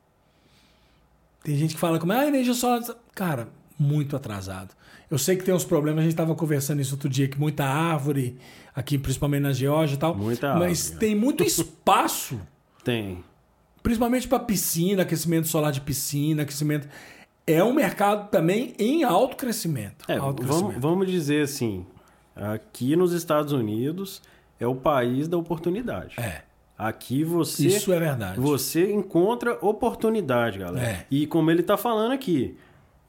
[1.42, 2.80] Tem gente que fala como, ah, energia solar.
[3.12, 4.72] Cara, muito atrasado.
[5.12, 7.66] Eu sei que tem uns problemas, a gente estava conversando isso outro dia, que muita
[7.66, 8.38] árvore,
[8.74, 10.14] aqui principalmente na Geórgia e tal.
[10.14, 11.00] Muita Mas árvore.
[11.06, 12.40] tem muito espaço,
[12.82, 13.22] Tem.
[13.82, 16.88] principalmente para piscina, aquecimento solar de piscina, aquecimento.
[17.46, 20.02] É um mercado também em alto crescimento.
[20.08, 20.80] É, alto vamos, crescimento.
[20.80, 21.84] vamos dizer assim:
[22.34, 24.22] aqui nos Estados Unidos
[24.58, 26.18] é o país da oportunidade.
[26.18, 26.40] É,
[26.78, 27.66] Aqui você.
[27.66, 28.40] isso é verdade.
[28.40, 30.86] Você encontra oportunidade, galera.
[30.88, 31.06] É.
[31.10, 32.56] E como ele está falando aqui,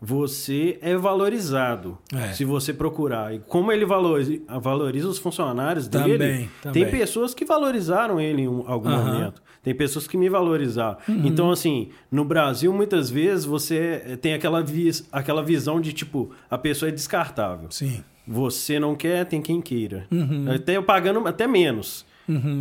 [0.06, 2.34] você é valorizado É.
[2.34, 3.34] se você procurar.
[3.34, 8.48] E como ele valoriza, valoriza os funcionários dele, Também, tem pessoas que valorizaram ele em
[8.50, 9.14] um- algum Aham.
[9.14, 9.42] momento.
[9.64, 10.98] Tem pessoas que me valorizaram.
[11.08, 11.22] Uhum.
[11.26, 16.58] Então, assim, no Brasil, muitas vezes você tem aquela, vis, aquela visão de tipo, a
[16.58, 17.72] pessoa é descartável.
[17.72, 18.04] Sim.
[18.28, 20.06] Você não quer, tem quem queira.
[20.12, 20.52] Uhum.
[20.54, 22.06] Até eu pagando até menos.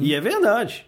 [0.01, 0.87] E é verdade.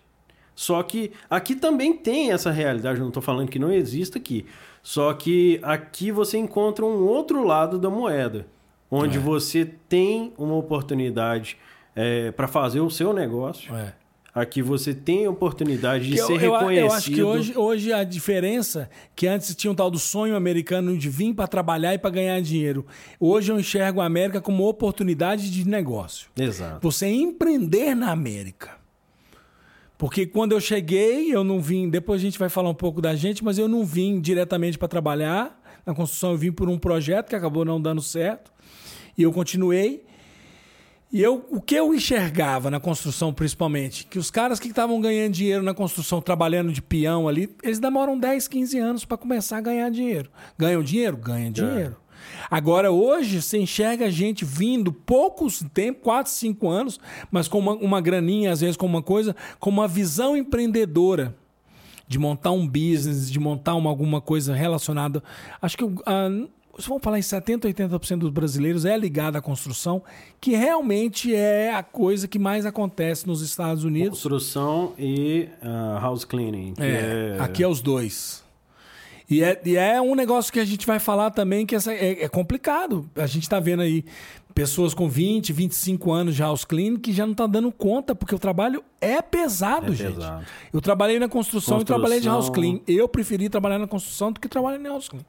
[0.54, 4.46] Só que aqui também tem essa realidade, não estou falando que não exista aqui.
[4.82, 8.46] Só que aqui você encontra um outro lado da moeda,
[8.90, 9.20] onde É.
[9.20, 11.56] você tem uma oportunidade
[12.36, 13.74] para fazer o seu negócio.
[13.74, 13.94] É.
[14.34, 16.92] Aqui você tem a oportunidade de eu- ser eu, eu, reconhecido.
[16.92, 21.08] acho que hoje, hoje a diferença que antes tinha um tal do sonho americano de
[21.08, 22.84] vir para trabalhar e para ganhar dinheiro.
[23.20, 26.28] Hoje eu enxergo a América como oportunidade de negócio.
[26.36, 26.80] Exato.
[26.82, 28.70] Você empreender na América.
[30.04, 31.88] Porque quando eu cheguei, eu não vim.
[31.88, 34.86] Depois a gente vai falar um pouco da gente, mas eu não vim diretamente para
[34.86, 35.58] trabalhar.
[35.86, 38.52] Na construção eu vim por um projeto que acabou não dando certo.
[39.16, 40.04] E eu continuei.
[41.10, 45.32] E eu, o que eu enxergava na construção, principalmente, que os caras que estavam ganhando
[45.32, 49.62] dinheiro na construção, trabalhando de peão ali, eles demoram 10, 15 anos para começar a
[49.62, 50.30] ganhar dinheiro.
[50.58, 51.16] Ganham dinheiro?
[51.16, 51.96] Ganha dinheiro.
[52.50, 58.00] Agora, hoje, você enxerga gente vindo poucos tempo, 4, 5 anos, mas com uma, uma
[58.00, 61.34] graninha, às vezes com uma coisa, com uma visão empreendedora
[62.06, 65.22] de montar um business, de montar uma, alguma coisa relacionada.
[65.60, 70.02] Acho que uh, se vamos falar em 70%, 80% dos brasileiros é ligado à construção,
[70.40, 74.10] que realmente é a coisa que mais acontece nos Estados Unidos.
[74.10, 76.74] Construção e uh, house cleaning.
[76.78, 78.43] É, é, Aqui é os dois.
[79.28, 82.24] E é, e é um negócio que a gente vai falar também que essa, é,
[82.24, 83.08] é complicado.
[83.16, 84.04] A gente está vendo aí
[84.54, 88.34] pessoas com 20, 25 anos de house cleaning que já não tá dando conta, porque
[88.34, 90.14] o trabalho é pesado, é gente.
[90.14, 90.46] Pesado.
[90.72, 92.80] Eu trabalhei na construção, construção e trabalhei de house clean.
[92.87, 95.24] Eu preferi trabalhar na construção do que trabalhar em house clean.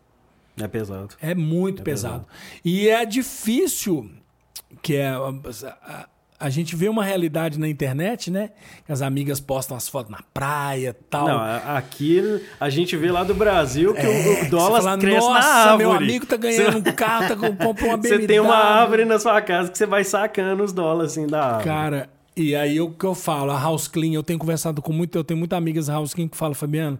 [0.57, 1.15] É pesado.
[1.19, 2.25] É muito é pesado.
[2.25, 2.61] pesado.
[2.63, 4.09] E é difícil
[4.81, 5.11] que é
[6.39, 8.51] a, gente vê uma realidade na internet, né?
[8.87, 11.27] As amigas postam as fotos na praia tal.
[11.27, 15.39] Não, aqui a gente vê lá do Brasil que é, o dólar fala, cresce na
[15.39, 15.77] árvore.
[15.77, 18.21] meu amigo tá ganhando um carro, tá comprando uma BMW.
[18.21, 21.43] Você tem uma árvore na sua casa que você vai sacando os dólares assim da
[21.43, 21.65] árvore.
[21.65, 25.17] Cara, e aí o que eu falo, a House Clean, eu tenho conversado com muito,
[25.17, 26.99] eu tenho muitas amigas House Clean que falam, Fabiano,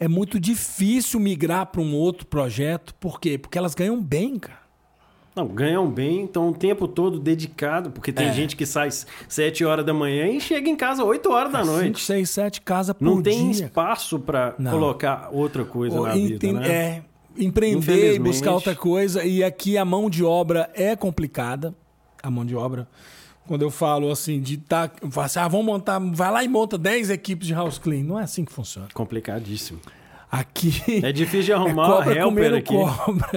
[0.00, 2.92] é muito difícil migrar para um outro projeto.
[2.96, 3.38] Por quê?
[3.38, 4.61] Porque elas ganham bem, cara.
[5.34, 8.32] Não, ganham bem, estão o tempo todo dedicado, porque tem é.
[8.32, 11.64] gente que sai 7 horas da manhã e chega em casa 8 horas da é
[11.64, 12.00] noite.
[12.00, 13.32] 5, 6, 7 casa por Não dia.
[13.32, 16.68] tem espaço para colocar outra coisa Ou, na vida, né?
[16.68, 17.02] É,
[17.38, 19.24] empreender e buscar outra coisa.
[19.24, 21.74] E aqui a mão de obra é complicada.
[22.22, 22.86] A mão de obra.
[23.46, 24.90] Quando eu falo assim, de tá.
[25.16, 25.98] Assim, ah, vamos montar.
[25.98, 28.04] Vai lá e monta 10 equipes de house clean.
[28.04, 28.88] Não é assim que funciona.
[28.92, 29.80] Complicadíssimo.
[30.32, 31.04] Aqui.
[31.04, 32.72] É difícil de arrumar é helper aqui.
[32.72, 33.28] Cobra.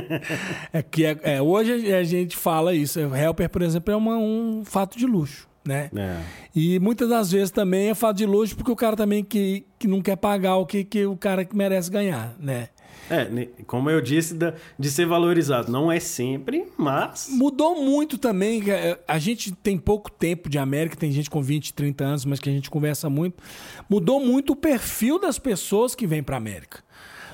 [0.72, 2.98] é que é, é, hoje a gente fala isso.
[2.98, 5.46] Helper, por exemplo, é uma, um fato de luxo.
[5.62, 5.90] Né?
[5.94, 6.16] É.
[6.56, 9.86] E muitas das vezes também é fato de luxo porque o cara também que, que
[9.86, 12.70] não quer pagar o que, que o cara que merece ganhar, né?
[13.10, 14.36] É, como eu disse,
[14.78, 15.70] de ser valorizado.
[15.70, 17.28] Não é sempre, mas.
[17.28, 18.70] Mudou muito também.
[18.70, 22.38] É, a gente tem pouco tempo de América, tem gente com 20, 30 anos, mas
[22.38, 23.42] que a gente conversa muito.
[23.88, 26.84] Mudou muito o perfil das pessoas que vêm para América.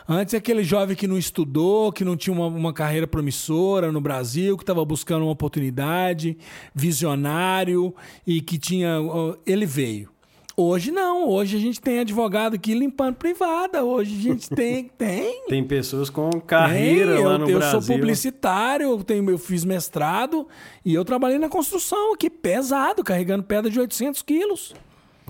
[0.08, 4.56] Antes, aquele jovem que não estudou, que não tinha uma, uma carreira promissora no Brasil,
[4.56, 6.38] que estava buscando uma oportunidade,
[6.74, 7.94] visionário
[8.26, 8.98] e que tinha.
[9.44, 10.15] Ele veio.
[10.58, 14.88] Hoje não, hoje a gente tem advogado aqui limpando privada, hoje a gente tem.
[14.96, 17.78] Tem, tem pessoas com carreira tem, lá eu, no eu Brasil.
[17.78, 20.48] Eu sou publicitário, eu, tenho, eu fiz mestrado
[20.82, 24.74] e eu trabalhei na construção aqui, pesado, carregando pedra de 800 quilos.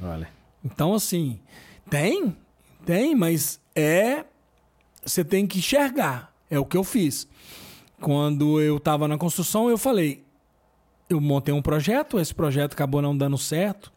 [0.00, 0.28] Olha.
[0.64, 1.40] Então, assim,
[1.90, 2.36] tem,
[2.84, 4.24] tem, mas é.
[5.04, 6.32] Você tem que enxergar.
[6.48, 7.26] É o que eu fiz.
[8.00, 10.24] Quando eu estava na construção, eu falei.
[11.08, 13.92] Eu montei um projeto, esse projeto acabou não dando certo.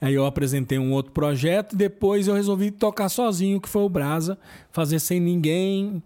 [0.00, 4.38] Aí eu apresentei um outro projeto, depois eu resolvi tocar sozinho, que foi o Brasa,
[4.70, 6.02] fazer sem ninguém.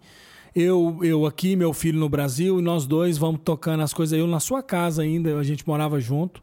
[0.55, 4.17] Eu, eu aqui, meu filho no Brasil, e nós dois vamos tocando as coisas.
[4.17, 6.41] Eu na sua casa ainda, a gente morava junto.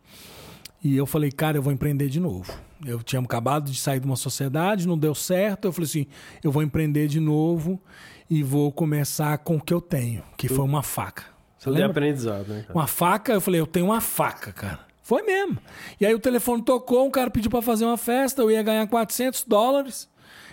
[0.82, 2.52] E eu falei, cara, eu vou empreender de novo.
[2.84, 5.66] Eu tinha acabado de sair de uma sociedade, não deu certo.
[5.66, 6.06] Eu falei assim,
[6.42, 7.80] eu vou empreender de novo
[8.28, 11.24] e vou começar com o que eu tenho, que foi uma faca.
[11.58, 12.62] Você tem aprendizado, né?
[12.62, 12.78] Cara?
[12.78, 14.89] Uma faca, eu falei, eu tenho uma faca, cara.
[15.10, 15.58] Foi mesmo.
[16.00, 18.86] E aí o telefone tocou, um cara pediu para fazer uma festa, eu ia ganhar
[18.86, 20.08] 400 dólares.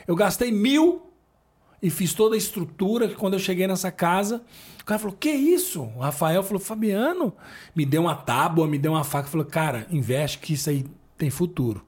[0.07, 1.11] Eu gastei mil
[1.79, 3.07] e fiz toda a estrutura.
[3.09, 4.41] Quando eu cheguei nessa casa,
[4.81, 5.83] o cara falou: Que isso?
[5.95, 7.35] O Rafael falou: Fabiano,
[7.75, 9.29] me deu uma tábua, me deu uma faca.
[9.29, 10.87] Falou: Cara, investe que isso aí
[11.19, 11.85] tem futuro.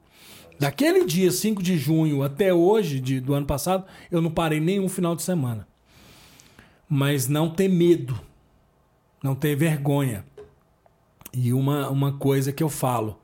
[0.59, 4.87] Daquele dia, 5 de junho, até hoje, de, do ano passado, eu não parei nenhum
[4.87, 5.67] final de semana.
[6.87, 8.15] Mas não ter medo,
[9.23, 10.23] não ter vergonha.
[11.33, 13.19] E uma, uma coisa que eu falo,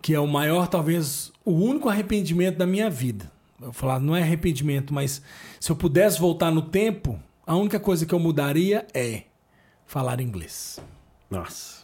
[0.00, 3.30] que é o maior, talvez, o único arrependimento da minha vida.
[3.60, 5.22] Eu falar, não é arrependimento, mas
[5.58, 9.22] se eu pudesse voltar no tempo, a única coisa que eu mudaria é
[9.86, 10.80] falar inglês.
[11.30, 11.75] Nossa.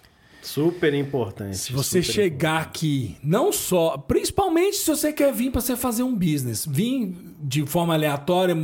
[0.43, 1.57] Super importante.
[1.57, 2.69] Se você chegar importante.
[2.69, 7.65] aqui, não só, principalmente se você quer vir para você fazer um business, vir de
[7.65, 8.55] forma aleatória,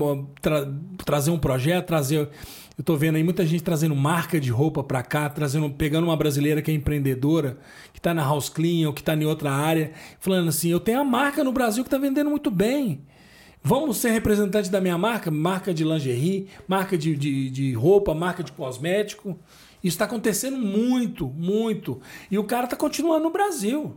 [0.42, 0.68] tra
[1.04, 2.28] trazer um projeto, trazer
[2.78, 6.16] eu tô vendo aí muita gente trazendo marca de roupa para cá, trazendo, pegando uma
[6.16, 7.58] brasileira que é empreendedora,
[7.92, 11.00] que tá na House Clean ou que tá em outra área, falando assim: eu tenho
[11.00, 13.02] a marca no Brasil que tá vendendo muito bem.
[13.60, 15.28] Vamos ser representante da minha marca?
[15.28, 19.36] Marca de lingerie, marca de, de, de roupa, marca de cosmético.
[19.82, 22.00] Isso está acontecendo muito, muito.
[22.30, 23.96] E o cara está continuando no Brasil.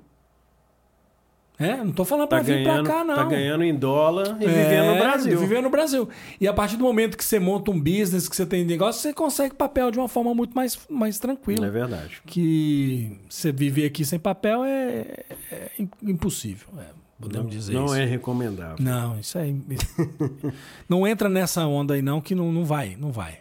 [1.60, 3.14] É, não tô falando Tá pra vir pra cá, não.
[3.16, 5.40] tá ganhando em dólar e É, vivendo no Brasil.
[5.40, 6.10] Vivendo no Brasil.
[6.40, 9.14] E a partir do momento que você monta um business, que você tem negócio, você
[9.14, 11.68] consegue papel de uma forma muito mais, mais tranquila.
[11.68, 12.20] É verdade.
[12.26, 16.68] Que você viver aqui sem papel é, é im- impossível.
[16.80, 16.86] é,
[17.22, 17.96] podemos dizer não isso.
[17.96, 18.78] é recomendável.
[18.80, 19.56] Não, isso aí.
[20.90, 23.38] não entra nessa onda aí, não, que não, não vai, não vai.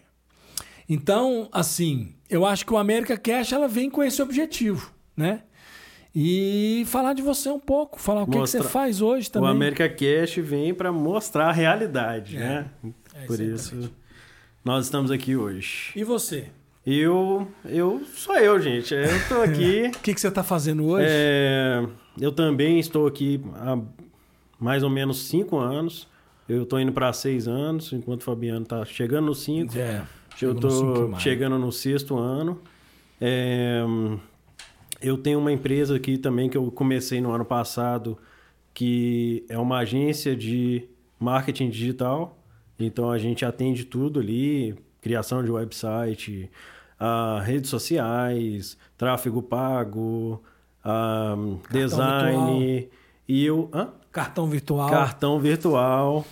[0.93, 5.43] Então, assim, eu acho que o América Cash ela vem com esse objetivo, né?
[6.13, 9.31] E falar de você um pouco, falar o que, que Mostra- você faz hoje O
[9.31, 9.51] também.
[9.51, 12.67] América Cash vem para mostrar a realidade, né?
[13.15, 13.93] É, Por isso
[14.65, 15.93] nós estamos aqui hoje.
[15.95, 16.49] E você?
[16.85, 18.93] Eu, eu sou eu, gente.
[18.93, 19.93] Eu tô aqui.
[19.95, 21.07] O que, que você está fazendo hoje?
[21.09, 21.87] É,
[22.21, 23.79] eu também estou aqui há
[24.59, 26.09] mais ou menos cinco anos.
[26.49, 29.79] Eu estou indo para seis anos, enquanto o Fabiano está chegando nos cinco.
[29.79, 30.03] É,
[30.41, 32.61] Eu estou chegando no sexto ano.
[33.21, 33.85] É,
[35.01, 38.19] eu tenho uma empresa aqui também que eu comecei no ano passado,
[38.73, 40.89] que é uma agência de
[41.19, 42.39] marketing digital.
[42.79, 46.51] Então a gente atende tudo ali, criação de website,
[46.99, 50.43] ah, redes sociais, tráfego pago,
[50.85, 51.37] ah,
[51.71, 52.89] design.
[53.29, 53.71] E eu.
[53.73, 53.91] Hã?
[54.11, 54.91] Cartão virtual.
[54.91, 56.27] Cartão virtual.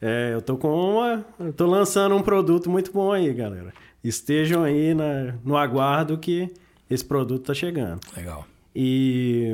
[0.00, 1.24] É, eu tô com uma.
[1.38, 3.72] Eu tô lançando um produto muito bom aí, galera.
[4.04, 6.52] Estejam aí na- no aguardo que
[6.88, 8.00] esse produto tá chegando.
[8.16, 8.46] Legal.
[8.74, 9.52] E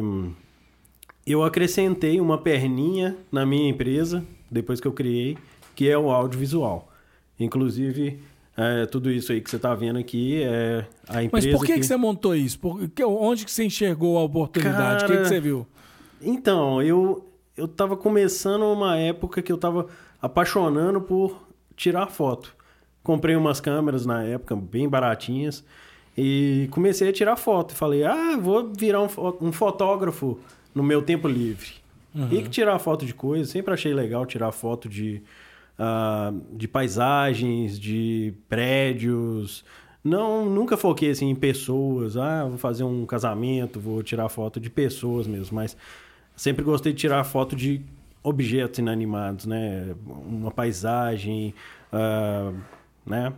[1.27, 5.39] eu acrescentei uma perninha na minha empresa, depois que eu criei,
[5.75, 6.89] que é o audiovisual.
[7.39, 8.19] Inclusive,
[8.57, 11.57] é, tudo isso aí que você tá vendo aqui é a Mas empresa.
[11.57, 11.83] por que, que...
[11.85, 12.59] você montou isso?
[12.59, 15.05] Por, que- onde que você enxergou a oportunidade?
[15.05, 15.67] O que, Cara, que você viu?
[16.21, 17.27] Então, eu,
[17.57, 19.87] eu tava começando uma época que eu tava
[20.23, 21.43] apaixonando por
[21.77, 22.55] tirar foto.
[23.03, 25.65] Comprei umas câmeras na época, bem baratinhas,
[26.17, 27.75] e comecei a tirar foto.
[27.75, 29.09] Falei, ah, vou virar um,
[29.41, 30.39] um fotógrafo
[30.73, 31.83] no meu tempo livre.
[32.31, 35.23] E que tirar foto de coisas, sempre achei legal tirar foto de,
[35.79, 39.65] ah, de paisagens, de prédios.
[40.05, 42.17] Não, nunca foquei assim em pessoas.
[42.17, 45.77] Ah, vou fazer um casamento, vou tirar foto de pessoas mesmo, mas
[46.37, 47.83] sempre gostei de tirar foto de
[48.23, 49.95] objetos inanimados, né?
[50.07, 51.55] Uma paisagem,
[51.93, 52.53] ah,
[53.05, 53.33] né?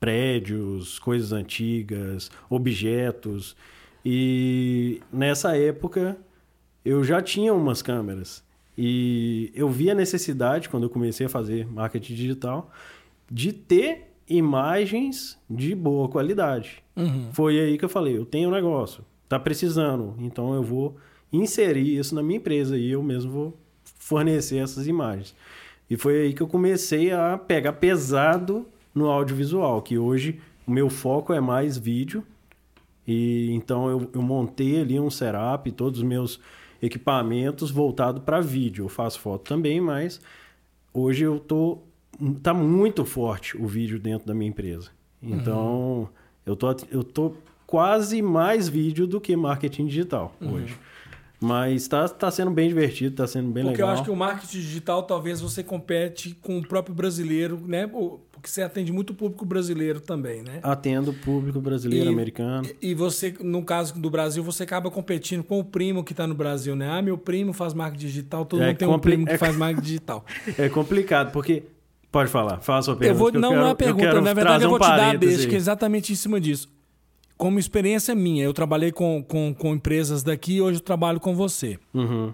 [0.00, 3.56] Prédios, coisas antigas, objetos.
[4.04, 6.16] E nessa época
[6.84, 8.44] eu já tinha umas câmeras.
[8.76, 12.70] E eu vi a necessidade, quando eu comecei a fazer marketing digital,
[13.30, 16.82] de ter imagens de boa qualidade.
[16.96, 17.28] Uhum.
[17.32, 20.96] Foi aí que eu falei, eu tenho um negócio, tá precisando, então eu vou
[21.32, 23.58] inserir isso na minha empresa e eu mesmo vou
[24.04, 25.34] fornecer essas imagens.
[25.88, 30.90] E foi aí que eu comecei a pegar pesado no audiovisual, que hoje o meu
[30.90, 32.22] foco é mais vídeo.
[33.06, 36.38] E então eu, eu montei ali um setup, todos os meus
[36.82, 38.84] equipamentos voltado para vídeo.
[38.84, 40.20] Eu faço foto também, mas
[40.92, 41.78] hoje eu tô
[42.42, 44.90] tá muito forte o vídeo dentro da minha empresa.
[45.22, 46.10] Então,
[46.44, 47.32] eu tô eu tô
[47.66, 50.76] quase mais vídeo do que marketing digital hoje.
[51.44, 53.88] Mas tá, tá sendo bem divertido, tá sendo bem Porque legal.
[53.88, 57.86] eu acho que o marketing digital talvez você compete com o próprio brasileiro, né?
[57.86, 60.60] Porque você atende muito o público brasileiro também, né?
[60.62, 62.68] Atendo o público brasileiro, E- americano.
[62.80, 66.34] E você, no caso do Brasil, você acaba competindo com o primo que está no
[66.34, 66.88] Brasil, né?
[66.90, 69.54] Ah, meu primo faz marketing digital, todo É mundo tem um primo que é- faz
[69.56, 70.24] marketing digital.
[70.58, 71.62] É complicado, porque.
[72.10, 73.18] Pode falar, fala a sua eu pergunta.
[73.18, 75.10] vou, que não, quero, não é eu pergunta, na verdade eu vou um te dar
[75.10, 76.68] a deixa, que é exatamente em cima disso.
[77.44, 81.78] Como experiência minha, eu trabalhei com, com, com empresas daqui, hoje eu trabalho com você.
[81.92, 82.32] Uhum.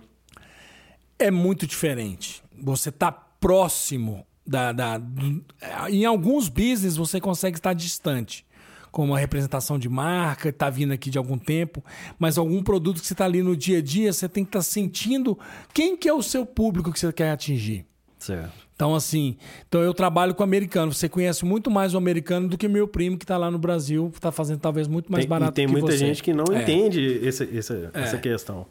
[1.18, 2.44] é muito diferente.
[2.62, 5.44] Você está próximo da, da- do-
[5.88, 8.46] Em alguns business você consegue estar distante.
[8.92, 11.85] Como a representação de marca, está vindo aqui de algum tempo,
[12.16, 14.62] mas algum produto que você está ali no dia a dia, você tem que estar
[14.62, 15.37] sentindo
[15.75, 17.85] quem que é o seu público que você quer atingir.
[18.16, 18.53] Certo.
[18.81, 19.37] Então, assim,
[19.69, 20.90] então eu trabalho com americano.
[20.90, 24.11] Você conhece muito mais o americano do que meu primo que está lá no Brasil,
[24.14, 25.99] está fazendo talvez muito mais Tem- barato e tem que muita você.
[25.99, 26.62] gente que não É.
[26.62, 28.66] entende essa, essa, essa questão.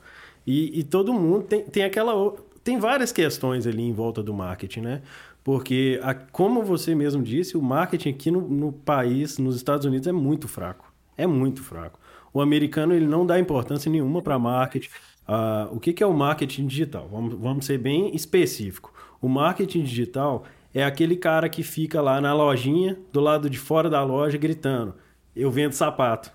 [0.48, 2.34] E, e todo mundo tem, tem aquela.
[2.64, 5.02] Tem várias questões ali em volta do marketing, né?
[5.44, 10.08] Porque, a- como você mesmo disse, o marketing aqui no, no país, nos Estados Unidos,
[10.08, 10.92] é muito fraco.
[11.16, 12.00] É muito fraco.
[12.34, 14.90] O americano ele não dá importância nenhuma para marketing.
[15.28, 17.08] Ah, o que, que é o marketing digital?
[17.12, 18.92] Vamos, vamos ser bem específico.
[19.22, 23.90] O marketing digital é aquele cara que fica lá na lojinha, do lado de fora
[23.90, 24.94] da loja, gritando:
[25.36, 26.32] Eu vendo sapato.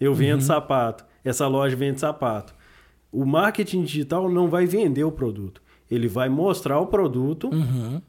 [0.00, 1.04] Eu vendo sapato.
[1.24, 2.54] Essa loja vende sapato.
[3.10, 5.62] O marketing digital não vai vender o produto.
[5.90, 7.48] Ele vai mostrar o produto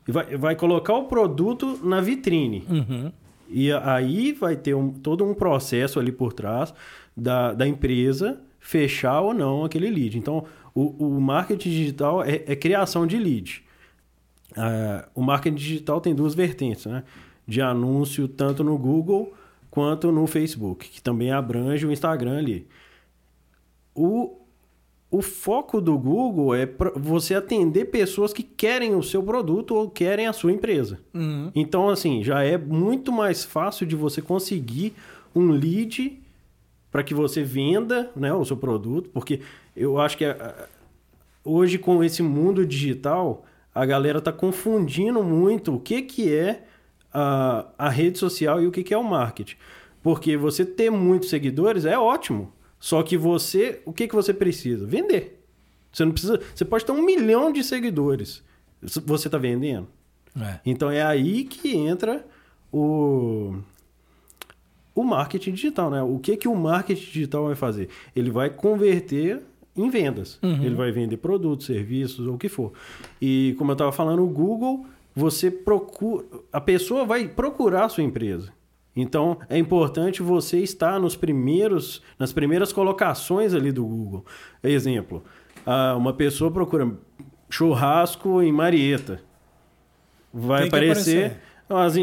[0.08, 2.64] e vai, vai colocar o produto na vitrine.
[2.70, 3.12] Uhum.
[3.50, 6.74] E aí vai ter um- todo um processo ali por trás
[7.16, 10.18] da, da empresa fechar ou não aquele lead.
[10.18, 13.64] Então, o, o marketing digital é, é, criação de lead.
[14.56, 17.04] Uh, o marketing digital tem duas vertentes, né?
[17.48, 19.34] De anúncio tanto no Google
[19.70, 22.68] quanto no Facebook, que também abrange o Instagram ali.
[23.94, 24.38] O,
[25.12, 30.28] o foco do Google é você atender pessoas que querem o seu produto ou querem
[30.28, 31.00] a sua empresa.
[31.14, 31.52] Uhum.
[31.54, 34.94] Então, assim, já é muito mais fácil de você conseguir
[35.36, 36.22] um lead
[36.90, 39.42] para que você venda né, o seu produto, porque
[39.76, 40.24] eu acho que
[41.44, 46.64] hoje com esse mundo digital a galera está confundindo muito o que, que é
[47.14, 49.58] a, a rede social e o que, que é o marketing.
[50.02, 52.54] Porque você ter muitos seguidores é ótimo.
[52.80, 54.86] Só que você, o que, que você precisa?
[54.86, 55.44] Vender.
[55.92, 56.40] Você não precisa.
[56.54, 58.42] Você pode ter um milhão de seguidores.
[58.82, 59.88] Você está vendendo.
[60.40, 60.60] É.
[60.66, 62.26] Então é aí que entra
[62.72, 63.56] o
[64.94, 66.02] o marketing digital, né?
[66.02, 67.90] O que, que o marketing digital vai fazer?
[68.16, 69.42] Ele vai converter
[69.76, 70.40] em vendas.
[70.42, 70.64] Uhum.
[70.64, 72.72] Ele vai vender produtos, serviços, ou o que for.
[73.22, 74.86] E como eu estava falando, o Google,
[75.16, 76.26] você procura.
[76.52, 78.54] A pessoa vai procurar a sua empresa.
[78.96, 84.26] Então é importante você estar nos primeiros, nas primeiras colocações ali do Google.
[84.64, 85.24] Exemplo,
[85.98, 86.90] uma pessoa procura
[87.50, 89.22] churrasco em Marieta.
[90.34, 91.38] Vai aparecer
[91.70, 91.96] as,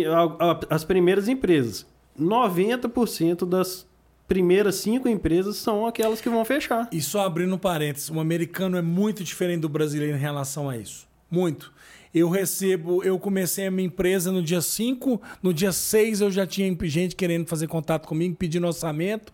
[0.68, 1.86] as primeiras empresas.
[2.18, 3.86] 90% das
[4.32, 6.88] primeiras cinco empresas são aquelas que vão fechar.
[6.90, 11.06] E só abrindo parênteses, o americano é muito diferente do brasileiro em relação a isso.
[11.30, 11.70] Muito.
[12.14, 16.46] Eu recebo, eu comecei a minha empresa no dia 5, no dia 6 eu já
[16.46, 19.32] tinha gente querendo fazer contato comigo, pedindo orçamento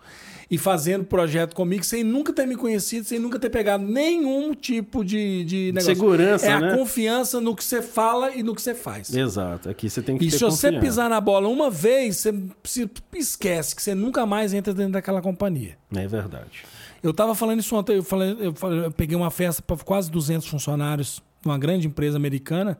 [0.51, 5.05] e fazendo projeto comigo, sem nunca ter me conhecido, sem nunca ter pegado nenhum tipo
[5.05, 5.95] de, de negócio.
[5.95, 6.73] Segurança, é né?
[6.73, 9.14] a confiança no que você fala e no que você faz.
[9.14, 9.69] Exato.
[9.69, 12.25] Aqui você tem que e ter se você pisar na bola uma vez,
[12.62, 15.77] você esquece que você nunca mais entra dentro daquela companhia.
[15.95, 16.64] É verdade.
[17.03, 20.11] Eu estava falando isso ontem, eu, falei, eu, falei, eu peguei uma festa para quase
[20.11, 22.79] 200 funcionários uma grande empresa americana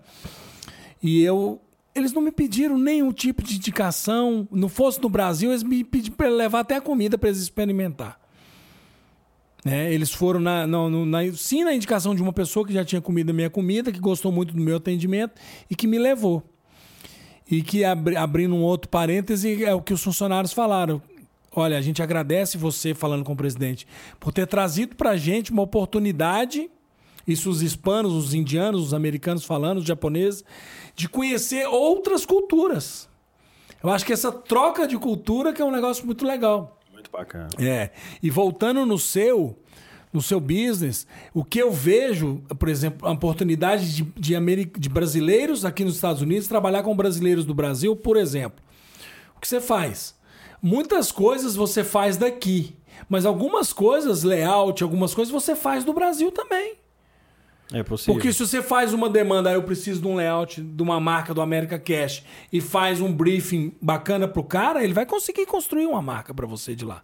[1.03, 1.61] e eu
[1.95, 4.47] eles não me pediram nenhum tipo de indicação.
[4.53, 8.21] Não fosse no Brasil, eles me pediram para levar até a comida para eles experimentar.
[9.65, 13.01] É, eles foram na, na, na, sim na indicação de uma pessoa que já tinha
[13.01, 15.35] comido a minha comida, que gostou muito do meu atendimento
[15.69, 16.43] e que me levou.
[17.51, 21.03] E que, abri, abrindo um outro parêntese, é o que os funcionários falaram.
[21.51, 23.87] Olha, a gente agradece você, falando com o presidente,
[24.21, 26.71] por ter trazido para a gente uma oportunidade,
[27.29, 30.43] isso os hispanos, os indianos, os americanos falando, os japoneses,
[30.97, 33.09] de conhecer outras culturas.
[33.83, 36.81] Eu acho que essa troca de cultura que é um negócio muito legal.
[36.93, 37.49] Muito bacana.
[37.59, 37.91] É.
[38.23, 39.57] E voltando no seu,
[40.13, 45.65] no seu business, o que eu vejo, por exemplo, a oportunidade de, de, de brasileiros
[45.65, 48.65] aqui nos Estados Unidos trabalhar com brasileiros do Brasil, por exemplo.
[49.37, 50.17] O que você faz?
[50.61, 52.77] Muitas coisas você faz daqui,
[53.09, 56.75] mas algumas coisas, layout, algumas coisas você faz do Brasil também.
[57.73, 58.15] É possível.
[58.15, 61.35] Porque se você faz uma demanda, ah, eu preciso de um layout de uma marca
[61.35, 66.01] do America Cash e faz um briefing bacana pro cara, ele vai conseguir construir uma
[66.01, 67.03] marca para você de lá.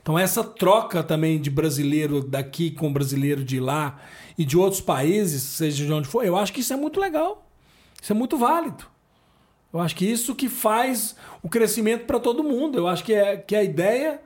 [0.00, 3.98] Então essa troca também de brasileiro daqui com brasileiro de lá
[4.38, 7.48] e de outros países, seja de onde for, eu acho que isso é muito legal.
[8.00, 8.84] Isso é muito válido.
[9.72, 12.78] Eu acho que isso que faz o crescimento para todo mundo.
[12.78, 14.20] Eu acho que é, que a ideia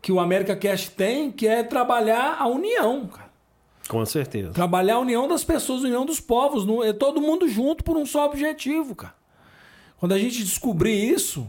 [0.00, 3.31] que o America Cash tem, que é trabalhar a união, cara.
[3.88, 4.52] Com certeza.
[4.52, 6.66] Trabalhar a união das pessoas, a união dos povos.
[6.84, 9.14] É todo mundo junto por um só objetivo, cara.
[9.98, 11.46] Quando a gente descobrir isso,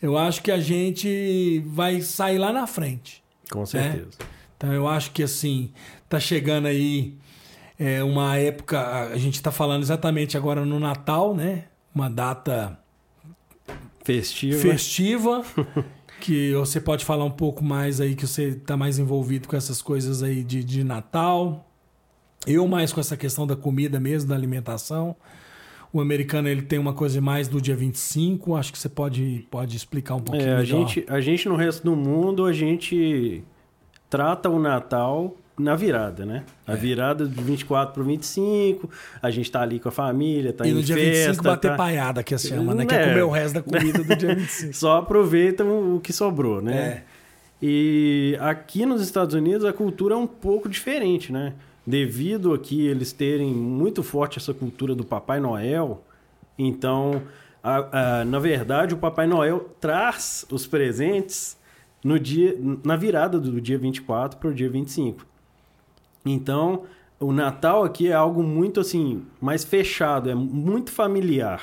[0.00, 3.22] eu acho que a gente vai sair lá na frente.
[3.50, 3.66] Com né?
[3.66, 4.06] certeza.
[4.18, 4.26] Né?
[4.56, 5.72] Então eu acho que assim,
[6.08, 7.14] tá chegando aí
[7.78, 9.08] é, uma época.
[9.12, 11.64] A gente está falando exatamente agora no Natal, né?
[11.94, 12.78] Uma data
[14.04, 14.60] festiva.
[14.60, 15.44] Festiva.
[16.22, 19.82] que você pode falar um pouco mais aí, que você está mais envolvido com essas
[19.82, 21.68] coisas aí de, de Natal.
[22.46, 25.16] Eu mais com essa questão da comida mesmo, da alimentação.
[25.92, 29.76] O americano ele tem uma coisa mais do dia 25, acho que você pode, pode
[29.76, 30.64] explicar um pouquinho é, a melhor.
[30.64, 33.42] Gente, a gente no resto do mundo, a gente
[34.08, 36.44] trata o Natal na virada, né?
[36.66, 36.76] A é.
[36.76, 38.88] virada de 24 para 25,
[39.20, 40.92] a gente tá ali com a família, tá e em festa.
[40.92, 41.76] E no dia 25 bater tá...
[41.76, 42.84] paiada que a chama, né?
[42.84, 42.86] É.
[42.86, 44.72] Quer comer o resto da comida do dia 25.
[44.74, 46.76] Só aproveitam o que sobrou, né?
[46.76, 47.02] É.
[47.60, 51.52] E aqui nos Estados Unidos a cultura é um pouco diferente, né?
[51.86, 56.02] Devido aqui eles terem muito forte essa cultura do Papai Noel,
[56.58, 57.22] então,
[57.62, 61.56] a, a, na verdade, o Papai Noel traz os presentes
[62.04, 65.26] no dia, na virada do dia 24 para o dia 25.
[66.24, 66.82] Então,
[67.18, 71.62] o Natal aqui é algo muito assim, mais fechado, é muito familiar.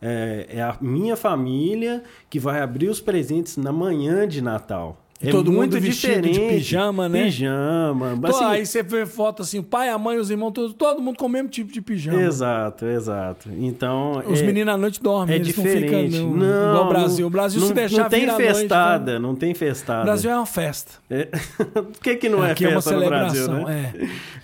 [0.00, 4.96] É, é, a minha família que vai abrir os presentes na manhã de Natal.
[5.20, 6.38] É Todo mundo muito de diferente.
[6.38, 7.24] pijama, né?
[7.24, 8.16] Pijama.
[8.20, 11.02] Pô, assim, aí você vê foto assim, o pai, a mãe, os irmãos, todo, todo
[11.02, 12.22] mundo com o mesmo tipo de pijama.
[12.22, 13.48] Exato, exato.
[13.58, 14.22] Então.
[14.28, 16.18] Os é, meninos à noite dormem, é eles diferente.
[16.20, 17.26] não ficam não, igual o Brasil.
[17.26, 20.02] O Brasil não, se deixar Não tem à noite, festada, então- não tem festada.
[20.02, 20.92] O Brasil é uma festa.
[21.10, 21.24] É.
[21.74, 23.92] Por que, que não é aqui é uma festa no Brasil, celebração, né?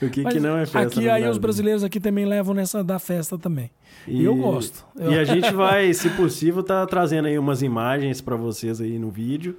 [0.01, 0.05] é.
[0.05, 2.53] O que, Mas que não é festa aqui no aí os brasileiros aqui também levam
[2.53, 3.71] nessa da festa também.
[4.09, 4.85] E eu gosto.
[4.99, 8.99] Eu- E a gente vai, se possível, tá trazendo aí umas imagens para vocês aí
[8.99, 9.57] no vídeo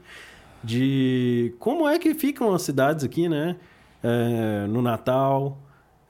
[0.65, 3.55] de como é que ficam as cidades aqui, né?
[4.03, 5.57] É, no Natal.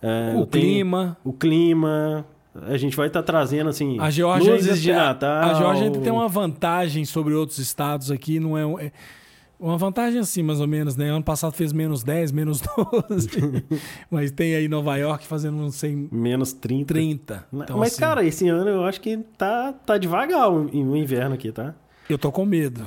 [0.02, 1.18] é, o clima.
[1.24, 2.26] O clima.
[2.68, 5.44] A gente vai estar trazendo, assim, A Geórgia luzes ainda de tem- Natal.
[5.50, 8.92] A Geórgia ainda tem uma vantagem sobre outros estados aqui, não é, um- é
[9.60, 11.10] uma vantagem assim, mais ou menos, né?
[11.10, 12.62] Ano passado fez menos 10, menos
[13.10, 13.28] 12.
[14.10, 16.94] Mas tem aí Nova York fazendo não sei, Menos 30.
[16.94, 17.46] 30.
[17.52, 21.36] Então, Mas, assim, cara, esse ano eu acho que tá, tá devagar o, o inverno
[21.36, 21.74] aqui, tá?
[22.10, 22.84] eu tô com medo.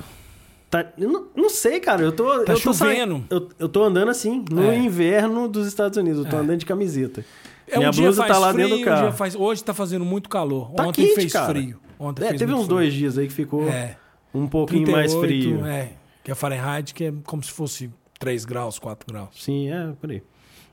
[0.69, 2.01] Tá, eu não, não sei, cara.
[2.03, 2.25] Eu tô.
[2.43, 3.25] Tá eu tô chovendo.
[3.29, 4.77] eu, eu tô andando assim, no É.
[4.77, 6.23] inverno dos Estados Unidos.
[6.25, 6.39] Eu tô É.
[6.39, 7.25] andando de camiseta.
[7.67, 9.01] É, Minha um blusa tá lá frio, dentro do um carro.
[9.07, 9.35] dia faz...
[9.35, 10.71] Hoje tá fazendo muito calor.
[10.71, 11.49] Tá Ontem quente, fez cara.
[11.53, 11.79] frio.
[11.99, 12.67] Ontem É, teve uns frio.
[12.69, 13.95] dois dias aí que ficou É.
[14.33, 15.65] um pouquinho mais 38, frio.
[15.67, 15.89] É,
[16.23, 17.89] que é Fahrenheit, que é como se fosse
[18.19, 19.29] 3 graus, 4 graus.
[19.39, 20.21] Sim, é, por aí.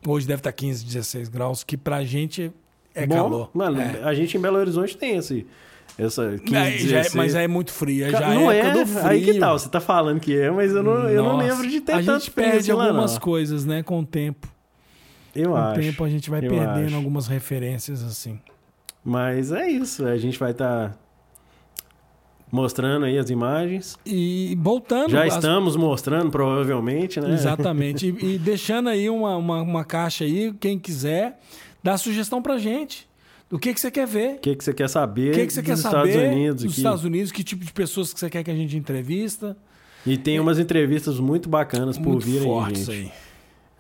[0.07, 2.51] Hoje deve estar 15, 16 graus, que pra gente
[2.94, 3.51] é Bom, calor.
[3.53, 4.03] Mano, É.
[4.03, 5.47] a gente em Belo Horizonte tem esse.
[5.99, 7.14] Essa 15, Aí já é- 16.
[7.14, 8.11] mas é muito frio.
[8.11, 9.07] Já não é é, do frio.
[9.07, 9.59] aí que tal?
[9.59, 12.24] Você tá falando que é, mas eu não, eu não lembro de ter A tanto
[12.24, 13.20] gente frio perde lá, algumas não.
[13.20, 14.47] coisas, né, com o tempo.
[15.34, 15.80] Eu com acho.
[15.80, 16.97] o tempo a gente vai perdendo acho.
[16.97, 18.38] algumas referências assim.
[19.05, 20.97] Mas é isso, a gente vai estar
[22.51, 23.97] mostrando aí as imagens.
[24.05, 25.11] E voltando...
[25.11, 27.32] Já as- estamos mostrando, provavelmente, né?
[27.32, 28.07] Exatamente.
[28.20, 31.38] E, e deixando aí uma, uma, uma caixa aí, quem quiser,
[31.82, 33.07] dá sugestão pra gente.
[33.49, 34.34] Do que, que você quer ver.
[34.34, 36.72] O que, que você quer saber O que, que você quer Estados saber Unidos dos
[36.72, 36.80] aqui?
[36.80, 39.57] Estados Unidos, que tipo de pessoas que você quer que a gente entrevista.
[40.05, 42.90] E tem umas entrevistas muito bacanas por vir aí, gente.
[42.90, 43.12] aí.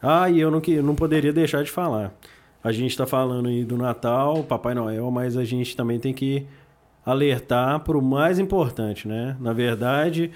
[0.02, 2.14] Ah, e eu não, que- não poderia deixar de falar.
[2.62, 6.46] A gente está falando aí do Natal, Papai Noel, mas a gente também tem que
[7.04, 9.36] alertar para o mais importante, né?
[9.40, 10.30] Na verdade,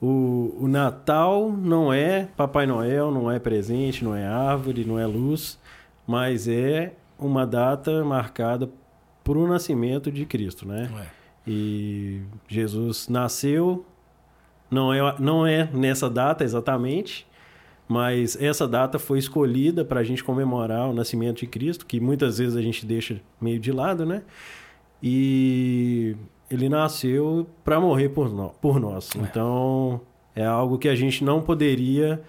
[0.00, 5.06] o, o Natal não é Papai Noel, não é presente, não é árvore, não é
[5.06, 5.58] luz,
[6.06, 8.68] mas é uma data marcada
[9.24, 10.90] por um nascimento de Cristo, né?
[11.02, 11.06] É.
[11.48, 13.84] E Jesus nasceu,
[14.70, 17.26] não é, não é nessa data exatamente,
[17.88, 22.38] mas essa data foi escolhida para a gente comemorar o nascimento de Cristo, que muitas
[22.38, 24.22] vezes a gente deixa meio de lado, né?
[25.02, 26.16] E
[26.50, 29.14] ele nasceu para morrer por, nó- por nós.
[29.14, 29.18] É.
[29.20, 30.00] Então
[30.34, 32.20] é algo que a gente não poderia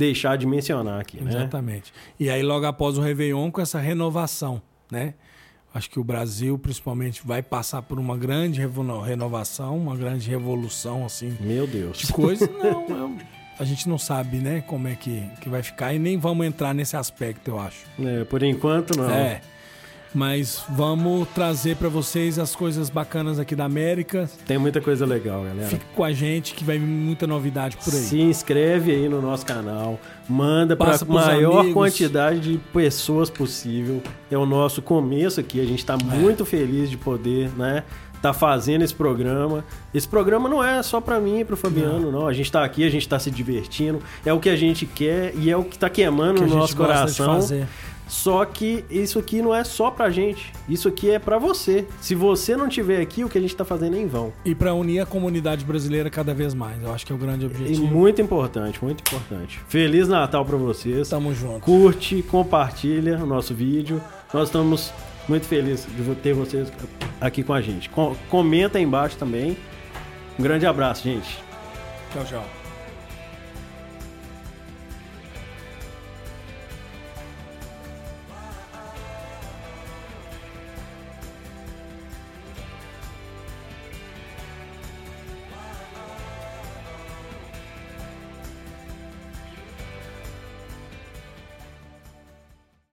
[0.00, 1.30] deixar de mencionar aqui, né?
[1.30, 1.92] Exatamente.
[2.18, 5.12] E aí, logo após o Réveillon, com essa renovação, né?
[5.74, 8.60] Acho que o Brasil, principalmente, vai passar por uma grande
[9.06, 11.98] renovação, uma grande revolução, assim, Meu Deus.
[11.98, 12.48] de coisa.
[12.50, 13.16] Não, eu-
[13.58, 16.72] a gente não sabe, né, como é que, que vai ficar e nem vamos entrar
[16.74, 17.84] nesse aspecto, eu acho.
[18.02, 19.08] É, por enquanto, não.
[19.10, 19.42] É.
[20.12, 24.28] Mas vamos trazer para vocês as coisas bacanas aqui da América.
[24.46, 25.68] Tem muita coisa legal, galera.
[25.68, 28.00] Fique com a gente que vai vir muita novidade por aí.
[28.00, 31.74] Se inscreve aí no nosso canal, manda para a maior amigos.
[31.74, 34.02] quantidade de pessoas possível.
[34.30, 37.84] É o nosso começo aqui, a gente está muito feliz de poder, né,
[38.20, 39.64] tá fazendo esse programa.
[39.94, 42.26] Esse programa não é só para mim e para o Fabiano, não.
[42.26, 45.34] A gente está aqui, a gente está se divertindo, é o que a gente quer
[45.36, 47.40] e é o que está queimando que a no gente nosso coração.
[48.10, 50.52] Só que isso aqui não é só pra gente.
[50.68, 51.86] Isso aqui é pra você.
[52.00, 54.32] Se você não tiver aqui, o que a gente tá fazendo é em vão.
[54.44, 56.82] E para unir a comunidade brasileira cada vez mais.
[56.82, 57.86] Eu acho que é o grande E objetivo.
[57.86, 59.60] muito importante, muito importante.
[59.68, 61.08] Feliz Natal pra vocês.
[61.08, 61.60] Tamo junto.
[61.60, 64.02] Curte, compartilha o nosso vídeo.
[64.34, 64.92] Nós estamos
[65.28, 66.66] muito felizes de ter vocês
[67.20, 67.88] aqui com a gente.
[67.90, 69.56] Com- comenta aí embaixo também.
[70.36, 71.38] Um grande abraço, gente.
[72.12, 72.59] Tchau, tchau.